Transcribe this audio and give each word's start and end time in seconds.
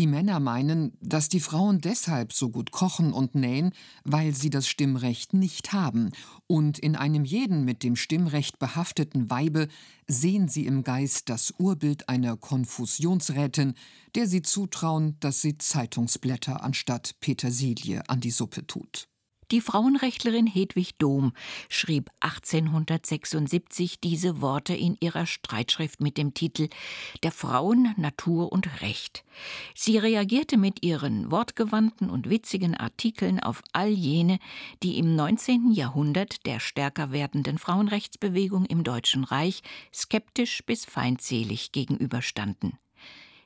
Die 0.00 0.06
Männer 0.06 0.40
meinen, 0.40 0.96
dass 1.02 1.28
die 1.28 1.40
Frauen 1.40 1.82
deshalb 1.82 2.32
so 2.32 2.48
gut 2.48 2.70
kochen 2.70 3.12
und 3.12 3.34
nähen, 3.34 3.72
weil 4.02 4.34
sie 4.34 4.48
das 4.48 4.66
Stimmrecht 4.66 5.34
nicht 5.34 5.74
haben, 5.74 6.08
und 6.46 6.78
in 6.78 6.96
einem 6.96 7.26
jeden 7.26 7.66
mit 7.66 7.82
dem 7.82 7.96
Stimmrecht 7.96 8.58
behafteten 8.58 9.28
Weibe 9.28 9.68
sehen 10.08 10.48
sie 10.48 10.64
im 10.64 10.84
Geist 10.84 11.28
das 11.28 11.52
Urbild 11.58 12.08
einer 12.08 12.38
Konfusionsrätin, 12.38 13.74
der 14.14 14.26
sie 14.26 14.40
zutrauen, 14.40 15.18
dass 15.20 15.42
sie 15.42 15.58
Zeitungsblätter 15.58 16.64
anstatt 16.64 17.16
Petersilie 17.20 18.02
an 18.08 18.20
die 18.20 18.30
Suppe 18.30 18.66
tut. 18.66 19.09
Die 19.50 19.60
Frauenrechtlerin 19.60 20.46
Hedwig 20.46 20.96
Dohm 20.98 21.32
schrieb 21.68 22.08
1876 22.20 23.98
diese 23.98 24.40
Worte 24.40 24.74
in 24.74 24.96
ihrer 25.00 25.26
Streitschrift 25.26 26.00
mit 26.00 26.18
dem 26.18 26.34
Titel 26.34 26.68
Der 27.24 27.32
Frauen 27.32 27.92
Natur 27.96 28.52
und 28.52 28.80
Recht. 28.80 29.24
Sie 29.74 29.98
reagierte 29.98 30.56
mit 30.56 30.84
ihren 30.84 31.32
wortgewandten 31.32 32.10
und 32.10 32.30
witzigen 32.30 32.76
Artikeln 32.76 33.40
auf 33.40 33.64
all 33.72 33.88
jene, 33.88 34.38
die 34.84 34.98
im 34.98 35.16
19. 35.16 35.72
Jahrhundert 35.72 36.46
der 36.46 36.60
stärker 36.60 37.10
werdenden 37.10 37.58
Frauenrechtsbewegung 37.58 38.66
im 38.66 38.84
Deutschen 38.84 39.24
Reich 39.24 39.62
skeptisch 39.92 40.64
bis 40.64 40.84
feindselig 40.84 41.72
gegenüberstanden. 41.72 42.78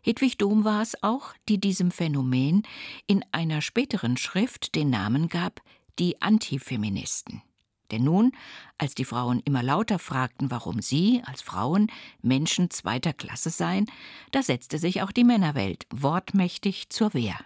Hedwig 0.02 0.36
Dohm 0.36 0.64
war 0.64 0.82
es 0.82 1.02
auch, 1.02 1.32
die 1.48 1.58
diesem 1.58 1.90
Phänomen 1.90 2.64
in 3.06 3.24
einer 3.32 3.62
späteren 3.62 4.18
Schrift 4.18 4.74
den 4.74 4.90
Namen 4.90 5.30
gab 5.30 5.62
die 5.98 6.20
Antifeministen. 6.22 7.42
Denn 7.90 8.04
nun, 8.04 8.32
als 8.78 8.94
die 8.94 9.04
Frauen 9.04 9.40
immer 9.44 9.62
lauter 9.62 9.98
fragten, 9.98 10.50
warum 10.50 10.80
sie 10.80 11.22
als 11.24 11.42
Frauen 11.42 11.90
Menschen 12.22 12.70
zweiter 12.70 13.12
Klasse 13.12 13.50
seien, 13.50 13.86
da 14.32 14.42
setzte 14.42 14.78
sich 14.78 15.02
auch 15.02 15.12
die 15.12 15.24
Männerwelt 15.24 15.86
wortmächtig 15.90 16.88
zur 16.88 17.14
Wehr. 17.14 17.36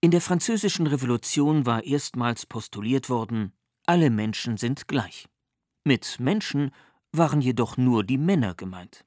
In 0.00 0.10
der 0.10 0.20
Französischen 0.20 0.86
Revolution 0.86 1.66
war 1.66 1.84
erstmals 1.84 2.46
postuliert 2.46 3.10
worden, 3.10 3.52
alle 3.84 4.10
Menschen 4.10 4.56
sind 4.56 4.88
gleich. 4.88 5.28
Mit 5.84 6.20
Menschen 6.20 6.70
waren 7.12 7.40
jedoch 7.40 7.76
nur 7.76 8.04
die 8.04 8.18
Männer 8.18 8.54
gemeint. 8.54 9.04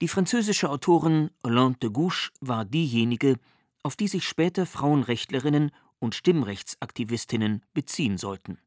Die 0.00 0.08
französische 0.08 0.70
Autorin 0.70 1.30
Hollande 1.44 1.78
de 1.78 1.90
Gouche 1.90 2.30
war 2.40 2.64
diejenige, 2.64 3.36
auf 3.82 3.96
die 3.96 4.08
sich 4.08 4.26
später 4.26 4.66
Frauenrechtlerinnen 4.66 5.70
und 6.04 6.14
Stimmrechtsaktivistinnen 6.14 7.62
beziehen 7.72 8.18
sollten. 8.18 8.58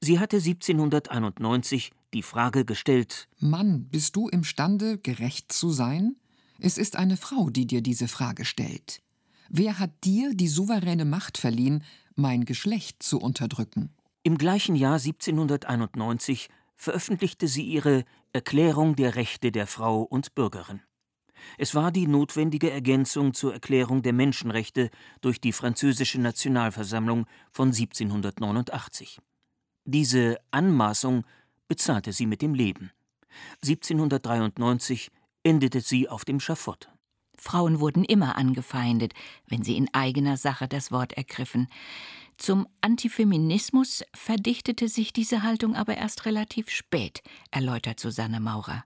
Sie 0.00 0.18
hatte 0.18 0.36
1791 0.36 1.92
die 2.14 2.22
Frage 2.22 2.64
gestellt 2.64 3.28
Mann, 3.38 3.88
bist 3.88 4.16
du 4.16 4.28
imstande, 4.28 4.98
gerecht 4.98 5.52
zu 5.52 5.70
sein? 5.70 6.16
Es 6.58 6.78
ist 6.78 6.96
eine 6.96 7.16
Frau, 7.16 7.50
die 7.50 7.66
dir 7.66 7.82
diese 7.82 8.08
Frage 8.08 8.44
stellt. 8.44 9.02
Wer 9.48 9.78
hat 9.78 9.90
dir 10.04 10.34
die 10.34 10.48
souveräne 10.48 11.04
Macht 11.04 11.36
verliehen, 11.36 11.84
mein 12.14 12.44
Geschlecht 12.44 13.02
zu 13.02 13.18
unterdrücken? 13.18 13.90
Im 14.22 14.38
gleichen 14.38 14.76
Jahr 14.76 14.98
1791 14.98 16.48
veröffentlichte 16.76 17.48
sie 17.48 17.64
ihre 17.64 18.04
Erklärung 18.32 18.94
der 18.96 19.16
Rechte 19.16 19.50
der 19.52 19.66
Frau 19.66 20.02
und 20.02 20.34
Bürgerin. 20.34 20.80
Es 21.58 21.74
war 21.74 21.92
die 21.92 22.06
notwendige 22.06 22.70
Ergänzung 22.70 23.34
zur 23.34 23.52
Erklärung 23.52 24.02
der 24.02 24.12
Menschenrechte 24.12 24.90
durch 25.20 25.40
die 25.40 25.52
französische 25.52 26.20
Nationalversammlung 26.20 27.26
von 27.50 27.68
1789. 27.68 29.20
Diese 29.84 30.38
Anmaßung 30.50 31.24
bezahlte 31.68 32.12
sie 32.12 32.26
mit 32.26 32.42
dem 32.42 32.54
Leben. 32.54 32.90
1793 33.62 35.10
endete 35.42 35.80
sie 35.80 36.08
auf 36.08 36.24
dem 36.24 36.40
Schafott. 36.40 36.88
Frauen 37.36 37.80
wurden 37.80 38.04
immer 38.04 38.36
angefeindet, 38.36 39.14
wenn 39.48 39.64
sie 39.64 39.76
in 39.76 39.92
eigener 39.92 40.36
Sache 40.36 40.68
das 40.68 40.92
Wort 40.92 41.14
ergriffen. 41.14 41.68
Zum 42.42 42.66
Antifeminismus 42.80 44.02
verdichtete 44.12 44.88
sich 44.88 45.12
diese 45.12 45.44
Haltung 45.44 45.76
aber 45.76 45.96
erst 45.96 46.26
relativ 46.26 46.70
spät, 46.70 47.22
erläutert 47.52 48.00
Susanne 48.00 48.40
Maurer. 48.40 48.82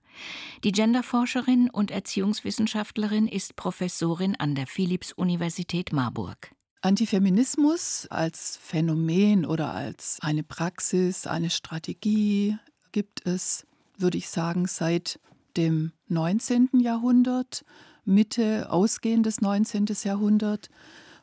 Die 0.63 0.73
Genderforscherin 0.73 1.71
und 1.71 1.91
Erziehungswissenschaftlerin 1.91 3.27
ist 3.27 3.57
Professorin 3.57 4.37
an 4.37 4.57
der 4.57 4.67
Philipps-Universität 4.67 5.95
Marburg. 5.95 6.51
Antifeminismus 6.83 8.07
als 8.11 8.59
Phänomen 8.63 9.47
oder 9.47 9.73
als 9.73 10.19
eine 10.21 10.43
Praxis, 10.43 11.27
eine 11.27 11.49
Strategie 11.49 12.59
gibt 12.93 13.27
es, 13.27 13.67
würde 13.97 14.19
ich 14.19 14.29
sagen, 14.29 14.67
seit 14.67 15.19
dem 15.57 15.93
19. 16.09 16.81
Jahrhundert, 16.81 17.65
Mitte 18.05 18.71
ausgehendes 18.71 19.41
19. 19.41 19.87
Jahrhundert. 20.05 20.69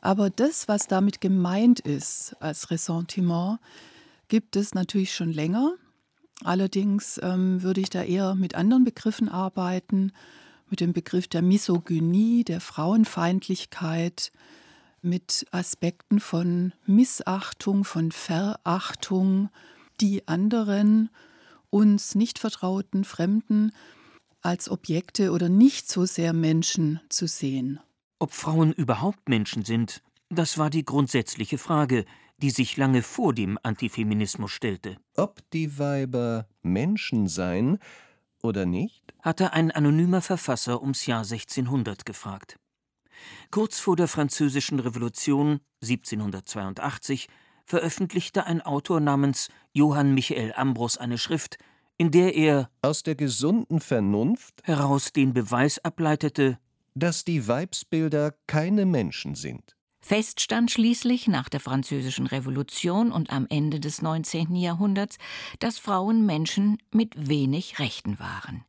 Aber 0.04 0.28
das, 0.28 0.68
was 0.68 0.86
damit 0.86 1.22
gemeint 1.22 1.80
ist 1.80 2.36
als 2.38 2.70
Ressentiment, 2.70 3.58
gibt 4.28 4.54
es 4.54 4.74
natürlich 4.74 5.14
schon 5.14 5.32
länger. 5.32 5.76
Allerdings 6.44 7.18
ähm, 7.22 7.62
würde 7.62 7.80
ich 7.80 7.88
da 7.88 8.02
eher 8.02 8.34
mit 8.34 8.54
anderen 8.54 8.84
Begriffen 8.84 9.30
arbeiten, 9.30 10.12
mit 10.68 10.80
dem 10.80 10.92
Begriff 10.92 11.26
der 11.26 11.40
Misogynie, 11.40 12.44
der 12.44 12.60
Frauenfeindlichkeit, 12.60 14.30
mit 15.00 15.46
Aspekten 15.52 16.20
von 16.20 16.74
Missachtung, 16.84 17.84
von 17.84 18.12
Verachtung, 18.12 19.48
die 20.02 20.28
anderen, 20.28 21.08
uns 21.70 22.14
nicht 22.14 22.38
vertrauten 22.38 23.04
Fremden 23.04 23.72
als 24.42 24.68
Objekte 24.68 25.32
oder 25.32 25.48
nicht 25.48 25.90
so 25.90 26.04
sehr 26.04 26.34
Menschen 26.34 27.00
zu 27.08 27.26
sehen. 27.26 27.80
Ob 28.18 28.32
Frauen 28.32 28.72
überhaupt 28.72 29.28
Menschen 29.28 29.64
sind, 29.64 30.02
das 30.28 30.58
war 30.58 30.70
die 30.70 30.84
grundsätzliche 30.84 31.58
Frage, 31.58 32.04
die 32.38 32.50
sich 32.50 32.76
lange 32.76 33.02
vor 33.02 33.34
dem 33.34 33.58
Antifeminismus 33.62 34.50
stellte. 34.50 34.96
Ob 35.16 35.40
die 35.52 35.78
Weiber 35.78 36.48
Menschen 36.62 37.28
seien 37.28 37.78
oder 38.42 38.66
nicht? 38.66 39.14
hatte 39.20 39.52
ein 39.52 39.70
anonymer 39.70 40.20
Verfasser 40.20 40.82
ums 40.82 41.06
Jahr 41.06 41.22
1600 41.22 42.04
gefragt. 42.04 42.58
Kurz 43.50 43.78
vor 43.78 43.96
der 43.96 44.08
Französischen 44.08 44.80
Revolution 44.80 45.60
1782 45.82 47.28
veröffentlichte 47.64 48.44
ein 48.44 48.60
Autor 48.60 49.00
namens 49.00 49.48
Johann 49.72 50.12
Michael 50.12 50.52
Ambros 50.54 50.98
eine 50.98 51.16
Schrift, 51.16 51.56
in 51.96 52.10
der 52.10 52.34
er 52.34 52.70
aus 52.82 53.02
der 53.02 53.14
gesunden 53.14 53.80
Vernunft 53.80 54.60
heraus 54.64 55.12
den 55.12 55.32
Beweis 55.32 55.78
ableitete, 55.84 56.58
dass 56.94 57.24
die 57.24 57.46
Weibsbilder 57.48 58.34
keine 58.46 58.86
Menschen 58.86 59.34
sind. 59.34 59.76
Fest 60.00 60.40
stand 60.40 60.70
schließlich 60.70 61.28
nach 61.28 61.48
der 61.48 61.60
Französischen 61.60 62.26
Revolution 62.26 63.10
und 63.10 63.30
am 63.30 63.46
Ende 63.48 63.80
des 63.80 64.02
19. 64.02 64.54
Jahrhunderts, 64.54 65.16
dass 65.60 65.78
Frauen 65.78 66.26
Menschen 66.26 66.76
mit 66.90 67.28
wenig 67.28 67.78
Rechten 67.78 68.18
waren. 68.18 68.64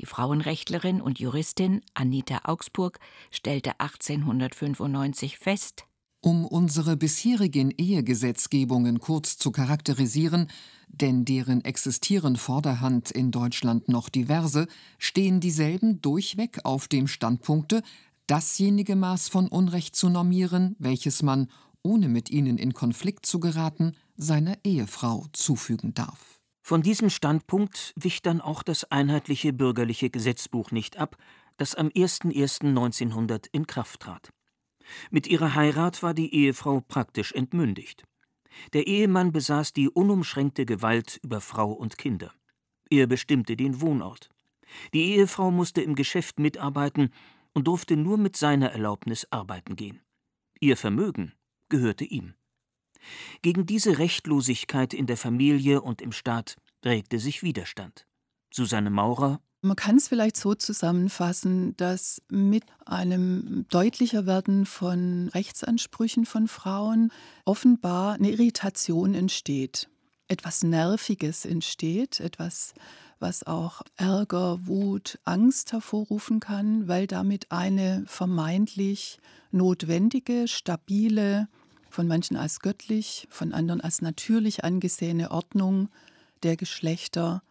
Die 0.00 0.06
Frauenrechtlerin 0.06 1.00
und 1.00 1.18
Juristin 1.18 1.82
Anita 1.92 2.40
Augsburg 2.44 3.00
stellte 3.30 3.80
1895 3.80 5.38
fest, 5.38 5.87
um 6.20 6.44
unsere 6.44 6.96
bisherigen 6.96 7.70
Ehegesetzgebungen 7.70 9.00
kurz 9.00 9.38
zu 9.38 9.50
charakterisieren, 9.50 10.48
denn 10.88 11.24
deren 11.24 11.64
existieren 11.64 12.36
vorderhand 12.36 13.10
in 13.10 13.30
Deutschland 13.30 13.88
noch 13.88 14.08
diverse, 14.08 14.66
stehen 14.98 15.40
dieselben 15.40 16.00
durchweg 16.00 16.60
auf 16.64 16.88
dem 16.88 17.06
Standpunkte, 17.06 17.82
dasjenige 18.26 18.96
Maß 18.96 19.28
von 19.28 19.48
Unrecht 19.48 19.96
zu 19.96 20.08
normieren, 20.08 20.76
welches 20.78 21.22
man, 21.22 21.48
ohne 21.82 22.08
mit 22.08 22.30
ihnen 22.30 22.58
in 22.58 22.74
Konflikt 22.74 23.26
zu 23.26 23.40
geraten, 23.40 23.92
seiner 24.16 24.56
Ehefrau 24.64 25.26
zufügen 25.32 25.94
darf. 25.94 26.40
Von 26.62 26.82
diesem 26.82 27.08
Standpunkt 27.08 27.94
wich 27.96 28.20
dann 28.20 28.40
auch 28.40 28.62
das 28.62 28.84
einheitliche 28.90 29.52
bürgerliche 29.52 30.10
Gesetzbuch 30.10 30.70
nicht 30.70 30.98
ab, 30.98 31.16
das 31.56 31.74
am 31.74 31.88
01.01.1900 31.88 33.46
in 33.52 33.66
Kraft 33.66 34.00
trat. 34.00 34.30
Mit 35.10 35.26
ihrer 35.26 35.54
Heirat 35.54 36.02
war 36.02 36.14
die 36.14 36.34
Ehefrau 36.34 36.80
praktisch 36.80 37.32
entmündigt. 37.32 38.04
Der 38.72 38.86
Ehemann 38.86 39.32
besaß 39.32 39.72
die 39.72 39.88
unumschränkte 39.88 40.66
Gewalt 40.66 41.20
über 41.22 41.40
Frau 41.40 41.72
und 41.72 41.98
Kinder. 41.98 42.32
Er 42.90 43.06
bestimmte 43.06 43.56
den 43.56 43.80
Wohnort. 43.80 44.30
Die 44.94 45.14
Ehefrau 45.14 45.50
musste 45.50 45.80
im 45.82 45.94
Geschäft 45.94 46.38
mitarbeiten 46.38 47.12
und 47.54 47.66
durfte 47.66 47.96
nur 47.96 48.18
mit 48.18 48.36
seiner 48.36 48.72
Erlaubnis 48.72 49.26
arbeiten 49.30 49.76
gehen. 49.76 50.00
Ihr 50.60 50.76
Vermögen 50.76 51.32
gehörte 51.68 52.04
ihm. 52.04 52.34
Gegen 53.42 53.66
diese 53.66 53.98
Rechtlosigkeit 53.98 54.92
in 54.92 55.06
der 55.06 55.16
Familie 55.16 55.80
und 55.80 56.02
im 56.02 56.12
Staat 56.12 56.56
regte 56.84 57.18
sich 57.18 57.42
Widerstand. 57.42 58.06
Susanne 58.52 58.90
Maurer 58.90 59.40
man 59.60 59.76
kann 59.76 59.96
es 59.96 60.08
vielleicht 60.08 60.36
so 60.36 60.54
zusammenfassen, 60.54 61.76
dass 61.76 62.22
mit 62.28 62.64
einem 62.86 63.66
deutlicher 63.70 64.26
Werden 64.26 64.66
von 64.66 65.28
Rechtsansprüchen 65.28 66.26
von 66.26 66.46
Frauen 66.46 67.10
offenbar 67.44 68.14
eine 68.14 68.30
Irritation 68.30 69.14
entsteht. 69.14 69.88
Etwas 70.28 70.62
Nerviges 70.62 71.44
entsteht, 71.44 72.20
etwas, 72.20 72.74
was 73.18 73.44
auch 73.46 73.82
Ärger, 73.96 74.66
Wut, 74.66 75.18
Angst 75.24 75.72
hervorrufen 75.72 76.38
kann, 76.38 76.86
weil 76.86 77.06
damit 77.06 77.50
eine 77.50 78.04
vermeintlich 78.06 79.18
notwendige, 79.50 80.46
stabile, 80.46 81.48
von 81.90 82.06
manchen 82.06 82.36
als 82.36 82.60
göttlich, 82.60 83.26
von 83.30 83.52
anderen 83.52 83.80
als 83.80 84.02
natürlich 84.02 84.62
angesehene 84.62 85.30
Ordnung 85.30 85.88
der 86.42 86.56
Geschlechter 86.56 87.42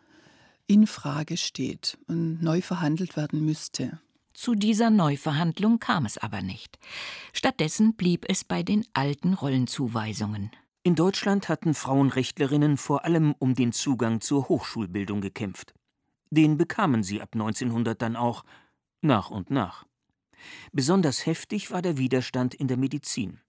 in 0.67 0.85
Frage 0.85 1.37
steht 1.37 1.97
und 2.07 2.41
neu 2.43 2.61
verhandelt 2.61 3.15
werden 3.15 3.43
müsste. 3.43 3.99
Zu 4.33 4.53
dieser 4.53 4.91
Neuverhandlung 4.91 5.79
kam 5.79 6.05
es 6.05 6.17
aber 6.17 6.41
nicht. 6.41 6.77
Stattdessen 7.33 7.95
blieb 7.95 8.25
es 8.29 8.43
bei 8.43 8.61
den 8.61 8.85
alten 8.93 9.33
Rollenzuweisungen. 9.33 10.51
In 10.83 10.95
Deutschland 10.95 11.49
hatten 11.49 11.73
Frauenrechtlerinnen 11.73 12.77
vor 12.77 13.03
allem 13.03 13.33
um 13.39 13.55
den 13.55 13.71
Zugang 13.71 14.21
zur 14.21 14.47
Hochschulbildung 14.47 15.21
gekämpft. 15.21 15.73
Den 16.29 16.57
bekamen 16.57 17.01
sie 17.01 17.21
ab 17.21 17.29
1900 17.33 17.99
dann 18.01 18.15
auch 18.15 18.43
nach 19.01 19.31
und 19.31 19.49
nach. 19.49 19.85
Besonders 20.71 21.25
heftig 21.25 21.71
war 21.71 21.81
der 21.81 21.97
Widerstand 21.97 22.53
in 22.53 22.67
der 22.67 22.77
Medizin. 22.77 23.39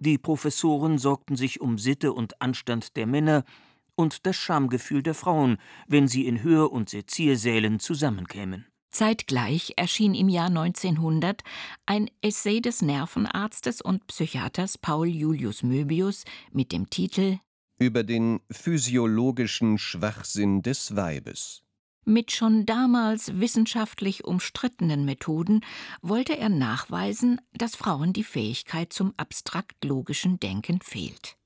Die 0.00 0.18
Professoren 0.18 0.98
sorgten 0.98 1.36
sich 1.36 1.60
um 1.60 1.78
Sitte 1.78 2.12
und 2.12 2.42
Anstand 2.42 2.96
der 2.96 3.06
Männer 3.06 3.44
und 3.94 4.26
das 4.26 4.36
Schamgefühl 4.36 5.02
der 5.02 5.14
Frauen, 5.14 5.58
wenn 5.86 6.08
sie 6.08 6.26
in 6.26 6.42
Hör- 6.42 6.72
und 6.72 6.88
Seziersälen 6.88 7.80
zusammenkämen. 7.80 8.66
Zeitgleich 8.92 9.72
erschien 9.76 10.14
im 10.14 10.28
Jahr 10.28 10.48
1900 10.48 11.42
ein 11.86 12.10
Essay 12.20 12.60
des 12.60 12.82
Nervenarztes 12.82 13.80
und 13.80 14.06
Psychiaters 14.06 14.76
Paul 14.76 15.08
Julius 15.08 15.62
Möbius 15.62 16.24
mit 16.52 16.72
dem 16.72 16.90
Titel 16.90 17.38
Über 17.78 18.04
den 18.04 18.40
physiologischen 18.50 19.78
Schwachsinn 19.78 20.60
des 20.60 20.94
Weibes. 20.94 21.62
Mit 22.04 22.32
schon 22.32 22.66
damals 22.66 23.38
wissenschaftlich 23.38 24.24
umstrittenen 24.24 25.04
Methoden 25.04 25.60
wollte 26.02 26.36
er 26.36 26.48
nachweisen, 26.48 27.40
dass 27.54 27.76
Frauen 27.76 28.12
die 28.12 28.24
Fähigkeit 28.24 28.92
zum 28.92 29.14
abstrakt-logischen 29.16 30.40
Denken 30.40 30.80
fehlt. 30.82 31.36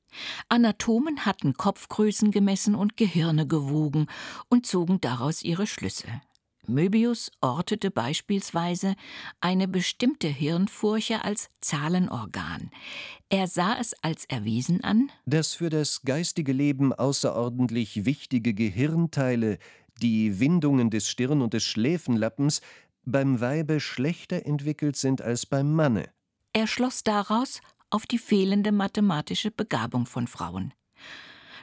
Anatomen 0.48 1.24
hatten 1.26 1.54
Kopfgrößen 1.54 2.30
gemessen 2.30 2.74
und 2.74 2.96
Gehirne 2.96 3.46
gewogen 3.46 4.06
und 4.48 4.66
zogen 4.66 5.00
daraus 5.00 5.42
ihre 5.42 5.66
Schlüsse. 5.66 6.08
Möbius 6.68 7.30
ortete 7.40 7.90
beispielsweise 7.90 8.96
eine 9.40 9.68
bestimmte 9.68 10.28
Hirnfurche 10.28 11.24
als 11.24 11.48
Zahlenorgan. 11.60 12.70
Er 13.28 13.46
sah 13.46 13.76
es 13.78 13.94
als 14.02 14.24
erwiesen 14.24 14.82
an, 14.82 15.10
dass 15.26 15.54
für 15.54 15.70
das 15.70 16.02
geistige 16.02 16.52
Leben 16.52 16.92
außerordentlich 16.92 18.04
wichtige 18.04 18.54
Gehirnteile, 18.54 19.58
die 20.02 20.40
Windungen 20.40 20.90
des 20.90 21.08
Stirn- 21.08 21.42
und 21.42 21.54
des 21.54 21.64
Schläfenlappens, 21.64 22.60
beim 23.04 23.40
Weibe 23.40 23.80
schlechter 23.80 24.44
entwickelt 24.44 24.96
sind 24.96 25.22
als 25.22 25.46
beim 25.46 25.72
Manne. 25.72 26.10
Er 26.52 26.66
schloss 26.66 27.04
daraus 27.04 27.60
auf 27.90 28.06
die 28.06 28.18
fehlende 28.18 28.72
mathematische 28.72 29.50
Begabung 29.50 30.06
von 30.06 30.26
Frauen. 30.26 30.74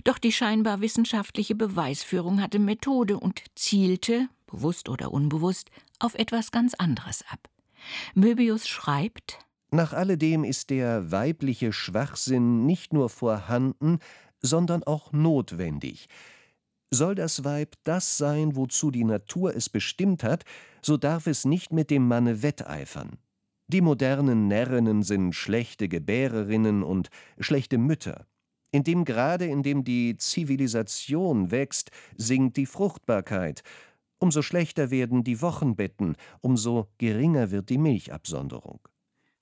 Doch 0.03 0.17
die 0.17 0.31
scheinbar 0.31 0.81
wissenschaftliche 0.81 1.55
Beweisführung 1.55 2.41
hatte 2.41 2.59
Methode 2.59 3.19
und 3.19 3.43
zielte, 3.55 4.27
bewusst 4.47 4.89
oder 4.89 5.11
unbewusst, 5.11 5.69
auf 5.99 6.15
etwas 6.15 6.51
ganz 6.51 6.73
anderes 6.73 7.23
ab. 7.29 7.49
Möbius 8.13 8.67
schreibt 8.67 9.39
Nach 9.71 9.93
alledem 9.93 10.43
ist 10.43 10.69
der 10.69 11.11
weibliche 11.11 11.73
Schwachsinn 11.73 12.65
nicht 12.65 12.93
nur 12.93 13.09
vorhanden, 13.09 13.99
sondern 14.41 14.83
auch 14.83 15.11
notwendig. 15.11 16.07
Soll 16.91 17.15
das 17.15 17.43
Weib 17.43 17.75
das 17.85 18.17
sein, 18.17 18.55
wozu 18.55 18.91
die 18.91 19.03
Natur 19.03 19.55
es 19.55 19.69
bestimmt 19.69 20.23
hat, 20.23 20.43
so 20.81 20.97
darf 20.97 21.27
es 21.27 21.43
nicht 21.45 21.73
mit 21.73 21.89
dem 21.89 22.07
Manne 22.07 22.43
wetteifern. 22.43 23.17
Die 23.67 23.81
modernen 23.81 24.47
Närrinnen 24.47 25.03
sind 25.03 25.33
schlechte 25.33 25.87
Gebärerinnen 25.87 26.83
und 26.83 27.09
schlechte 27.39 27.77
Mütter. 27.77 28.25
In 28.71 28.83
dem 28.83 29.05
Grade, 29.05 29.45
in 29.45 29.63
dem 29.63 29.83
die 29.83 30.17
Zivilisation 30.17 31.51
wächst, 31.51 31.91
sinkt 32.17 32.57
die 32.57 32.65
Fruchtbarkeit, 32.65 33.63
Umso 34.23 34.41
schlechter 34.41 34.89
werden 34.89 35.25
die 35.25 35.41
Wochenbetten, 35.41 36.15
umso 36.39 36.87
geringer 36.97 37.51
wird 37.51 37.69
die 37.69 37.77
Milchabsonderung. 37.77 38.79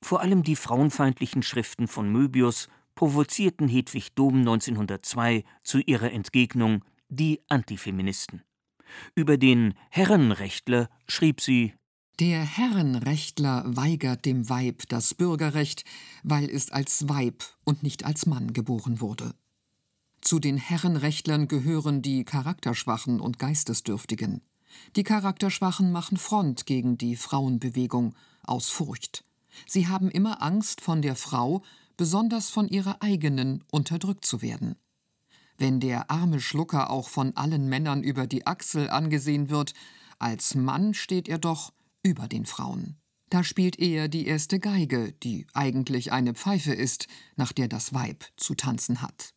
Vor 0.01 0.21
allem 0.21 0.41
die 0.41 0.56
frauenfeindlichen 0.56 1.44
Schriften 1.44 1.88
von 1.88 2.12
Möbius 2.12 2.67
provozierten 2.95 3.67
Hedwig 3.67 4.15
Dom 4.15 4.39
1902 4.39 5.44
zu 5.62 5.77
ihrer 5.81 6.12
Entgegnung 6.12 6.83
die 7.09 7.41
Antifeministen. 7.47 8.41
Über 9.13 9.38
den 9.38 9.75
Herrenrechtler 9.91 10.89
schrieb 11.07 11.41
sie 11.41 11.75
Der 12.21 12.41
Herrenrechtler 12.41 13.63
weigert 13.65 14.25
dem 14.25 14.47
Weib 14.47 14.83
das 14.89 15.15
Bürgerrecht, 15.15 15.85
weil 16.21 16.47
es 16.51 16.69
als 16.69 17.09
Weib 17.09 17.44
und 17.63 17.81
nicht 17.81 18.06
als 18.06 18.27
Mann 18.27 18.53
geboren 18.53 19.01
wurde. 19.01 19.33
Zu 20.21 20.38
den 20.38 20.57
Herrenrechtlern 20.57 21.47
gehören 21.47 22.03
die 22.03 22.23
Charakterschwachen 22.23 23.19
und 23.19 23.39
Geistesdürftigen. 23.39 24.44
Die 24.95 25.01
Charakterschwachen 25.01 25.91
machen 25.91 26.15
Front 26.15 26.68
gegen 26.68 26.95
die 26.95 27.15
Frauenbewegung 27.15 28.13
aus 28.44 28.69
Furcht. 28.69 29.25
Sie 29.65 29.88
haben 29.88 30.12
immer 30.12 30.44
Angst, 30.44 30.79
von 30.79 31.01
der 31.01 31.15
Frau, 31.15 31.63
besonders 31.97 32.51
von 32.51 32.67
ihrer 32.67 33.01
eigenen, 33.01 33.63
unterdrückt 33.71 34.25
zu 34.25 34.44
werden. 34.44 34.75
Wenn 35.57 35.79
der 35.79 36.12
arme 36.12 36.39
Schlucker 36.39 36.91
auch 36.91 37.09
von 37.09 37.35
allen 37.35 37.67
Männern 37.67 38.03
über 38.03 38.27
die 38.27 38.45
Achsel 38.45 38.91
angesehen 38.91 39.50
wird, 39.50 39.74
als 40.19 40.53
Mann 40.53 40.94
steht 40.94 41.27
er 41.27 41.39
doch 41.39 41.74
über 42.03 42.27
den 42.27 42.45
Frauen. 42.45 42.98
Da 43.30 43.44
spielt 43.44 43.80
er 43.80 44.07
die 44.07 44.27
erste 44.27 44.59
Geige, 44.59 45.13
die 45.24 45.48
eigentlich 45.53 46.12
eine 46.12 46.33
Pfeife 46.33 46.74
ist, 46.74 47.07
nach 47.36 47.53
der 47.53 47.68
das 47.68 47.94
Weib 47.94 48.25
zu 48.36 48.56
tanzen 48.56 49.01
hat. 49.01 49.33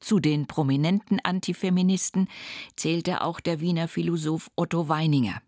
Zu 0.00 0.20
den 0.20 0.46
prominenten 0.46 1.20
Antifeministen 1.20 2.28
zählte 2.76 3.22
auch 3.22 3.40
der 3.40 3.60
Wiener 3.60 3.88
Philosoph 3.88 4.50
Otto 4.56 4.88
Weininger. 4.88 5.40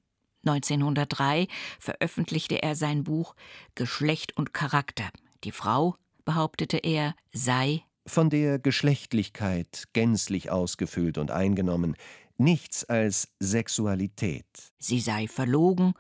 1903 0.47 1.47
veröffentlichte 1.79 2.63
er 2.63 2.75
sein 2.75 3.05
Buch 3.05 3.35
Geschlecht 3.75 4.37
und 4.37 4.55
Charakter. 4.55 5.11
Die 5.45 5.53
Frau, 5.53 5.97
behauptete 6.25 6.79
er, 6.79 7.15
sei 7.33 7.83
von 8.07 8.31
der 8.31 8.59
Geschlechtlichkeit 8.59 9.85
gänzlich 9.93 10.51
ausgefüllt 10.51 11.19
und 11.19 11.31
eingenommen, 11.31 11.97
nichts 12.41 12.85
als 12.85 13.29
Sexualität. 13.39 14.47
Sie 14.79 14.99
sei 14.99 15.29
verlogen, 15.29 15.93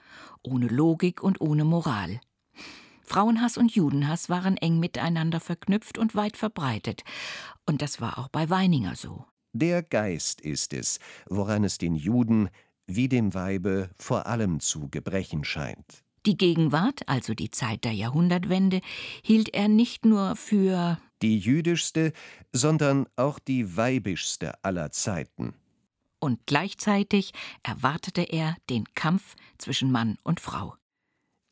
ohne 0.42 0.66
Logik 0.66 1.22
und 1.22 1.40
ohne 1.40 1.64
Moral. 1.64 2.20
Frauenhass 3.04 3.56
und 3.56 3.74
Judenhass 3.74 4.28
waren 4.28 4.56
eng 4.56 4.78
miteinander 4.80 5.40
verknüpft 5.40 5.98
und 5.98 6.14
weit 6.14 6.36
verbreitet. 6.36 7.02
Und 7.66 7.82
das 7.82 8.00
war 8.00 8.18
auch 8.18 8.28
bei 8.28 8.50
Weininger 8.50 8.96
so. 8.96 9.26
Der 9.52 9.82
Geist 9.82 10.40
ist 10.40 10.72
es, 10.72 10.98
woran 11.28 11.64
es 11.64 11.78
den 11.78 11.94
Juden 11.94 12.48
wie 12.86 13.08
dem 13.08 13.34
Weibe 13.34 13.90
vor 13.96 14.26
allem 14.26 14.60
zu 14.60 14.88
gebrechen 14.88 15.44
scheint. 15.44 16.04
Die 16.26 16.36
Gegenwart, 16.36 17.08
also 17.08 17.34
die 17.34 17.50
Zeit 17.50 17.84
der 17.84 17.92
Jahrhundertwende, 17.92 18.80
hielt 19.22 19.54
er 19.54 19.68
nicht 19.68 20.04
nur 20.04 20.36
für 20.36 20.98
die 21.22 21.38
jüdischste, 21.38 22.12
sondern 22.52 23.06
auch 23.16 23.38
die 23.38 23.76
weibischste 23.76 24.62
aller 24.62 24.90
Zeiten. 24.90 25.54
Und 26.20 26.40
gleichzeitig 26.46 27.32
erwartete 27.62 28.22
er 28.22 28.56
den 28.68 28.84
Kampf 28.94 29.36
zwischen 29.58 29.90
Mann 29.90 30.18
und 30.22 30.38
Frau. 30.38 30.76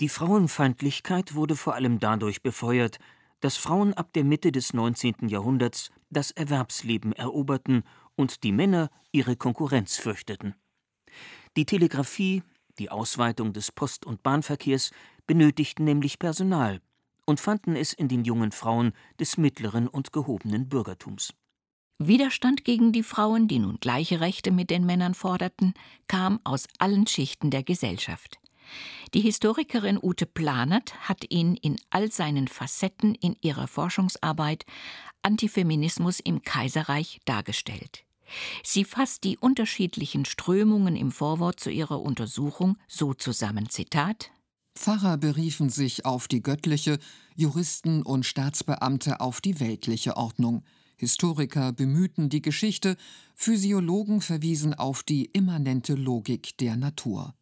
Die 0.00 0.08
Frauenfeindlichkeit 0.08 1.34
wurde 1.34 1.56
vor 1.56 1.74
allem 1.74 1.98
dadurch 1.98 2.42
befeuert, 2.42 2.98
dass 3.40 3.56
Frauen 3.56 3.94
ab 3.94 4.12
der 4.12 4.24
Mitte 4.24 4.52
des 4.52 4.74
19. 4.74 5.28
Jahrhunderts 5.28 5.90
das 6.10 6.30
Erwerbsleben 6.30 7.12
eroberten 7.12 7.82
und 8.14 8.42
die 8.44 8.52
Männer 8.52 8.90
ihre 9.10 9.36
Konkurrenz 9.36 9.96
fürchteten. 9.96 10.54
Die 11.56 11.64
Telegrafie, 11.64 12.42
die 12.78 12.90
Ausweitung 12.90 13.52
des 13.52 13.72
Post- 13.72 14.06
und 14.06 14.22
Bahnverkehrs 14.22 14.90
benötigten 15.26 15.84
nämlich 15.84 16.18
Personal 16.18 16.80
und 17.24 17.40
fanden 17.40 17.74
es 17.74 17.92
in 17.92 18.08
den 18.08 18.24
jungen 18.24 18.52
Frauen 18.52 18.92
des 19.18 19.36
mittleren 19.36 19.88
und 19.88 20.12
gehobenen 20.12 20.68
Bürgertums. 20.68 21.34
Widerstand 21.98 22.64
gegen 22.64 22.92
die 22.92 23.02
Frauen, 23.02 23.48
die 23.48 23.58
nun 23.58 23.78
gleiche 23.80 24.20
Rechte 24.20 24.52
mit 24.52 24.70
den 24.70 24.86
Männern 24.86 25.14
forderten, 25.14 25.74
kam 26.06 26.38
aus 26.44 26.68
allen 26.78 27.08
Schichten 27.08 27.50
der 27.50 27.64
Gesellschaft. 27.64 28.38
Die 29.14 29.20
Historikerin 29.20 29.98
Ute 30.00 30.26
Planert 30.26 30.94
hat 31.08 31.24
ihn 31.30 31.54
in 31.56 31.76
all 31.90 32.12
seinen 32.12 32.46
Facetten 32.46 33.14
in 33.14 33.34
ihrer 33.40 33.66
Forschungsarbeit 33.66 34.64
Antifeminismus 35.22 36.20
im 36.20 36.42
Kaiserreich 36.42 37.20
dargestellt. 37.24 38.04
Sie 38.62 38.84
fasst 38.84 39.24
die 39.24 39.38
unterschiedlichen 39.38 40.24
Strömungen 40.24 40.94
im 40.96 41.10
Vorwort 41.10 41.58
zu 41.58 41.70
ihrer 41.70 42.00
Untersuchung 42.00 42.76
so 42.86 43.14
zusammen: 43.14 43.70
Zitat 43.70 44.30
Pfarrer 44.76 45.16
beriefen 45.16 45.70
sich 45.70 46.04
auf 46.04 46.28
die 46.28 46.42
göttliche, 46.42 46.98
Juristen 47.34 48.02
und 48.02 48.24
Staatsbeamte 48.24 49.20
auf 49.20 49.40
die 49.40 49.58
weltliche 49.58 50.16
Ordnung. 50.16 50.62
Historiker 50.98 51.72
bemühten 51.72 52.28
die 52.28 52.42
Geschichte, 52.42 52.96
Physiologen 53.34 54.20
verwiesen 54.20 54.74
auf 54.74 55.04
die 55.04 55.26
immanente 55.26 55.94
Logik 55.94 56.58
der 56.58 56.76
Natur. 56.76 57.34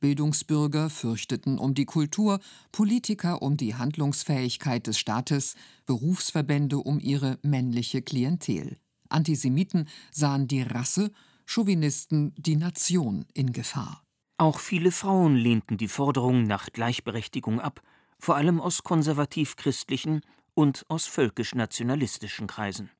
Bildungsbürger 0.00 0.88
fürchteten 0.88 1.58
um 1.58 1.74
die 1.74 1.84
Kultur, 1.84 2.40
Politiker 2.72 3.42
um 3.42 3.58
die 3.58 3.74
Handlungsfähigkeit 3.74 4.86
des 4.86 4.98
Staates, 4.98 5.54
Berufsverbände 5.84 6.78
um 6.78 6.98
ihre 6.98 7.38
männliche 7.42 8.00
Klientel. 8.00 8.78
Antisemiten 9.10 9.86
sahen 10.10 10.48
die 10.48 10.62
Rasse, 10.62 11.10
Chauvinisten 11.46 12.34
die 12.38 12.56
Nation 12.56 13.26
in 13.34 13.52
Gefahr. 13.52 14.02
Auch 14.38 14.58
viele 14.58 14.92
Frauen 14.92 15.36
lehnten 15.36 15.76
die 15.76 15.88
Forderung 15.88 16.44
nach 16.44 16.70
Gleichberechtigung 16.72 17.60
ab, 17.60 17.82
vor 18.18 18.36
allem 18.36 18.60
aus 18.60 18.82
konservativ-christlichen 18.82 20.22
und 20.54 20.84
aus 20.88 21.06
völkisch-nationalistischen 21.06 22.46
Kreisen. 22.46 22.90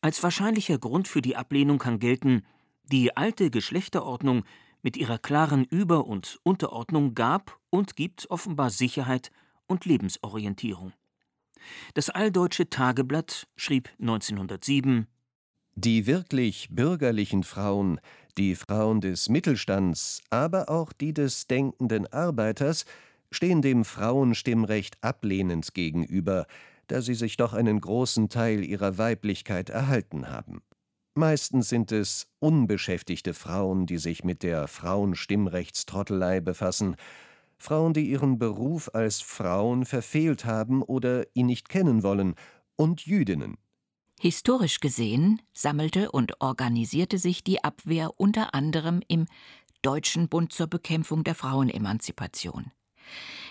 Als 0.00 0.22
wahrscheinlicher 0.22 0.78
Grund 0.78 1.08
für 1.08 1.22
die 1.22 1.36
Ablehnung 1.36 1.78
kann 1.78 1.98
gelten, 1.98 2.44
die 2.84 3.16
alte 3.16 3.50
Geschlechterordnung 3.50 4.44
mit 4.82 4.96
ihrer 4.96 5.18
klaren 5.18 5.64
Über- 5.64 6.06
und 6.06 6.38
Unterordnung 6.42 7.14
gab 7.14 7.58
und 7.70 7.96
gibt 7.96 8.30
offenbar 8.30 8.70
Sicherheit 8.70 9.30
und 9.66 9.86
Lebensorientierung. 9.86 10.92
Das 11.94 12.10
Alldeutsche 12.10 12.68
Tageblatt 12.68 13.48
schrieb 13.56 13.88
1907 13.98 15.06
Die 15.74 16.06
wirklich 16.06 16.68
bürgerlichen 16.70 17.42
Frauen, 17.42 17.98
die 18.36 18.54
Frauen 18.54 19.00
des 19.00 19.28
Mittelstands, 19.30 20.20
aber 20.28 20.68
auch 20.68 20.92
die 20.92 21.14
des 21.14 21.46
denkenden 21.46 22.06
Arbeiters, 22.12 22.84
stehen 23.34 23.62
dem 23.62 23.84
Frauenstimmrecht 23.84 24.96
ablehnend 25.02 25.74
gegenüber, 25.74 26.46
da 26.86 27.02
sie 27.02 27.14
sich 27.14 27.36
doch 27.36 27.52
einen 27.52 27.80
großen 27.80 28.28
Teil 28.28 28.64
ihrer 28.64 28.98
Weiblichkeit 28.98 29.70
erhalten 29.70 30.28
haben. 30.28 30.62
Meistens 31.14 31.68
sind 31.68 31.92
es 31.92 32.26
unbeschäftigte 32.40 33.34
Frauen, 33.34 33.86
die 33.86 33.98
sich 33.98 34.24
mit 34.24 34.42
der 34.42 34.66
Frauenstimmrechtstrottelei 34.66 36.40
befassen, 36.40 36.96
Frauen, 37.56 37.94
die 37.94 38.10
ihren 38.10 38.38
Beruf 38.38 38.90
als 38.94 39.20
Frauen 39.20 39.84
verfehlt 39.84 40.44
haben 40.44 40.82
oder 40.82 41.24
ihn 41.34 41.46
nicht 41.46 41.68
kennen 41.68 42.02
wollen, 42.02 42.34
und 42.76 43.06
Jüdinnen. 43.06 43.56
Historisch 44.20 44.80
gesehen 44.80 45.40
sammelte 45.52 46.10
und 46.10 46.40
organisierte 46.40 47.18
sich 47.18 47.44
die 47.44 47.62
Abwehr 47.62 48.18
unter 48.18 48.54
anderem 48.54 49.00
im 49.06 49.26
Deutschen 49.82 50.28
Bund 50.28 50.52
zur 50.52 50.66
Bekämpfung 50.66 51.24
der 51.24 51.34
Frauenemanzipation. 51.34 52.72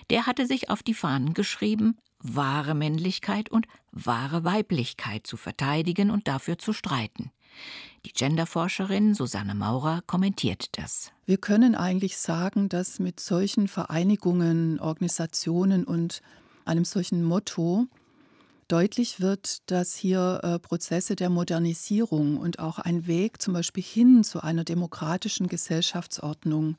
Der 0.10 0.26
hatte 0.26 0.46
sich 0.46 0.70
auf 0.70 0.84
die 0.84 0.94
Fahnen 0.94 1.34
geschrieben, 1.34 1.98
wahre 2.20 2.74
Männlichkeit 2.74 3.50
und 3.50 3.68
wahre 3.92 4.44
Weiblichkeit 4.44 5.28
zu 5.28 5.38
verteidigen 5.38 6.10
und 6.10 6.28
dafür 6.28 6.58
zu 6.58 6.74
streiten. 6.74 7.32
Die 8.06 8.12
Genderforscherin 8.12 9.14
Susanne 9.14 9.56
Maurer 9.56 10.02
kommentiert 10.08 10.78
das. 10.78 11.12
Wir 11.26 11.38
können 11.38 11.76
eigentlich 11.76 12.18
sagen, 12.18 12.68
dass 12.68 13.00
mit 13.00 13.20
solchen 13.20 13.68
Vereinigungen, 13.68 14.80
Organisationen 14.80 15.84
und 15.84 16.22
einem 16.66 16.86
solchen 16.86 17.24
Motto 17.24 17.88
deutlich 18.68 19.22
wird, 19.22 19.70
dass 19.70 19.96
hier 19.96 20.40
äh, 20.44 20.60
Prozesse 20.60 21.16
der 21.16 21.30
Modernisierung 21.30 22.38
und 22.38 22.60
auch 22.60 22.80
ein 22.80 23.08
Weg 23.08 23.42
zum 23.42 23.54
Beispiel 23.54 23.84
hin 23.84 24.24
zu 24.24 24.42
einer 24.42 24.64
demokratischen 24.64 25.48
Gesellschaftsordnung 25.48 26.78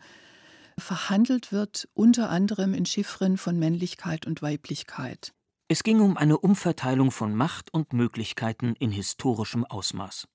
verhandelt 0.78 1.52
wird, 1.52 1.88
unter 1.94 2.30
anderem 2.30 2.74
in 2.74 2.86
Chiffren 2.86 3.36
von 3.36 3.58
Männlichkeit 3.58 4.26
und 4.26 4.42
Weiblichkeit. 4.42 5.32
Es 5.68 5.82
ging 5.82 6.00
um 6.00 6.16
eine 6.16 6.38
Umverteilung 6.38 7.10
von 7.10 7.34
Macht 7.34 7.72
und 7.72 7.92
Möglichkeiten 7.92 8.74
in 8.78 8.90
historischem 8.90 9.64
Ausmaß. 9.64 10.28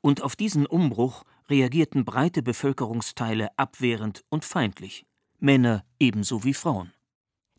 Und 0.00 0.22
auf 0.22 0.36
diesen 0.36 0.66
Umbruch 0.66 1.24
reagierten 1.48 2.04
breite 2.04 2.42
Bevölkerungsteile 2.42 3.56
abwehrend 3.56 4.24
und 4.28 4.44
feindlich, 4.44 5.06
Männer 5.38 5.84
ebenso 6.00 6.44
wie 6.44 6.54
Frauen. 6.54 6.92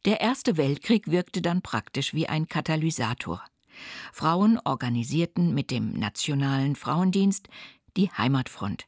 Der 0.05 0.21
Erste 0.21 0.57
Weltkrieg 0.57 1.09
wirkte 1.09 1.41
dann 1.41 1.61
praktisch 1.61 2.13
wie 2.13 2.27
ein 2.27 2.47
Katalysator. 2.47 3.43
Frauen 4.11 4.59
organisierten 4.63 5.53
mit 5.53 5.71
dem 5.71 5.93
Nationalen 5.93 6.75
Frauendienst 6.75 7.47
die 7.95 8.09
Heimatfront. 8.11 8.87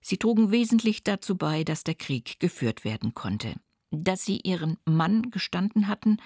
Sie 0.00 0.16
trugen 0.16 0.50
wesentlich 0.50 1.04
dazu 1.04 1.36
bei, 1.36 1.64
dass 1.64 1.84
der 1.84 1.94
Krieg 1.94 2.40
geführt 2.40 2.84
werden 2.84 3.14
konnte. 3.14 3.54
Dass 3.92 4.24
sie 4.24 4.38
ihren 4.44 4.78
Mann 4.84 5.30
gestanden 5.30 5.88
hatten, 5.88 6.18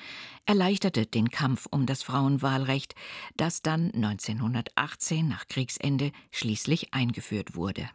erleichterte 0.44 1.06
den 1.06 1.30
Kampf 1.30 1.66
um 1.70 1.86
das 1.86 2.02
Frauenwahlrecht, 2.02 2.94
das 3.36 3.62
dann 3.62 3.90
1918 3.92 5.26
nach 5.26 5.46
Kriegsende 5.48 6.12
schließlich 6.30 6.92
eingeführt 6.92 7.56
wurde. 7.56 7.88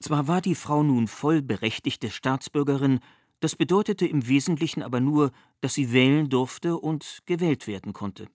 Zwar 0.00 0.28
war 0.28 0.40
die 0.40 0.54
Frau 0.54 0.84
nun 0.84 1.08
voll 1.08 1.42
berechtigte 1.42 2.10
Staatsbürgerin, 2.10 3.00
das 3.40 3.56
bedeutete 3.56 4.06
im 4.06 4.26
Wesentlichen 4.28 4.82
aber 4.82 5.00
nur, 5.00 5.32
dass 5.60 5.74
sie 5.74 5.92
wählen 5.92 6.28
durfte 6.28 6.76
und 6.76 7.20
gewählt 7.26 7.66
werden 7.66 7.92
konnte. 7.92 8.28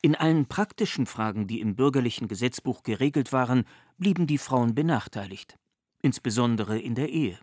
In 0.00 0.14
allen 0.14 0.46
praktischen 0.46 1.06
Fragen, 1.06 1.46
die 1.46 1.60
im 1.60 1.76
bürgerlichen 1.76 2.28
Gesetzbuch 2.28 2.82
geregelt 2.82 3.32
waren, 3.32 3.64
blieben 3.98 4.26
die 4.26 4.38
Frauen 4.38 4.74
benachteiligt, 4.74 5.56
insbesondere 6.02 6.78
in 6.78 6.94
der 6.94 7.08
Ehe. 7.08 7.38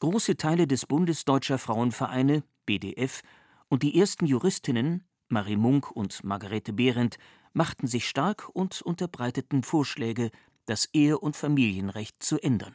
Große 0.00 0.36
Teile 0.36 0.66
des 0.66 0.86
Bundes 0.86 1.24
Deutscher 1.24 1.58
Frauenvereine 1.58 2.42
(BDF) 2.66 3.22
und 3.68 3.82
die 3.82 3.98
ersten 3.98 4.26
Juristinnen 4.26 5.04
Marie 5.28 5.56
Munk 5.56 5.90
und 5.90 6.24
Margarete 6.24 6.72
Behrendt 6.72 7.18
machten 7.52 7.86
sich 7.86 8.08
stark 8.08 8.48
und 8.48 8.80
unterbreiteten 8.82 9.62
Vorschläge, 9.62 10.30
das 10.64 10.88
Ehe 10.92 11.18
und 11.18 11.36
Familienrecht 11.36 12.22
zu 12.22 12.38
ändern. 12.42 12.74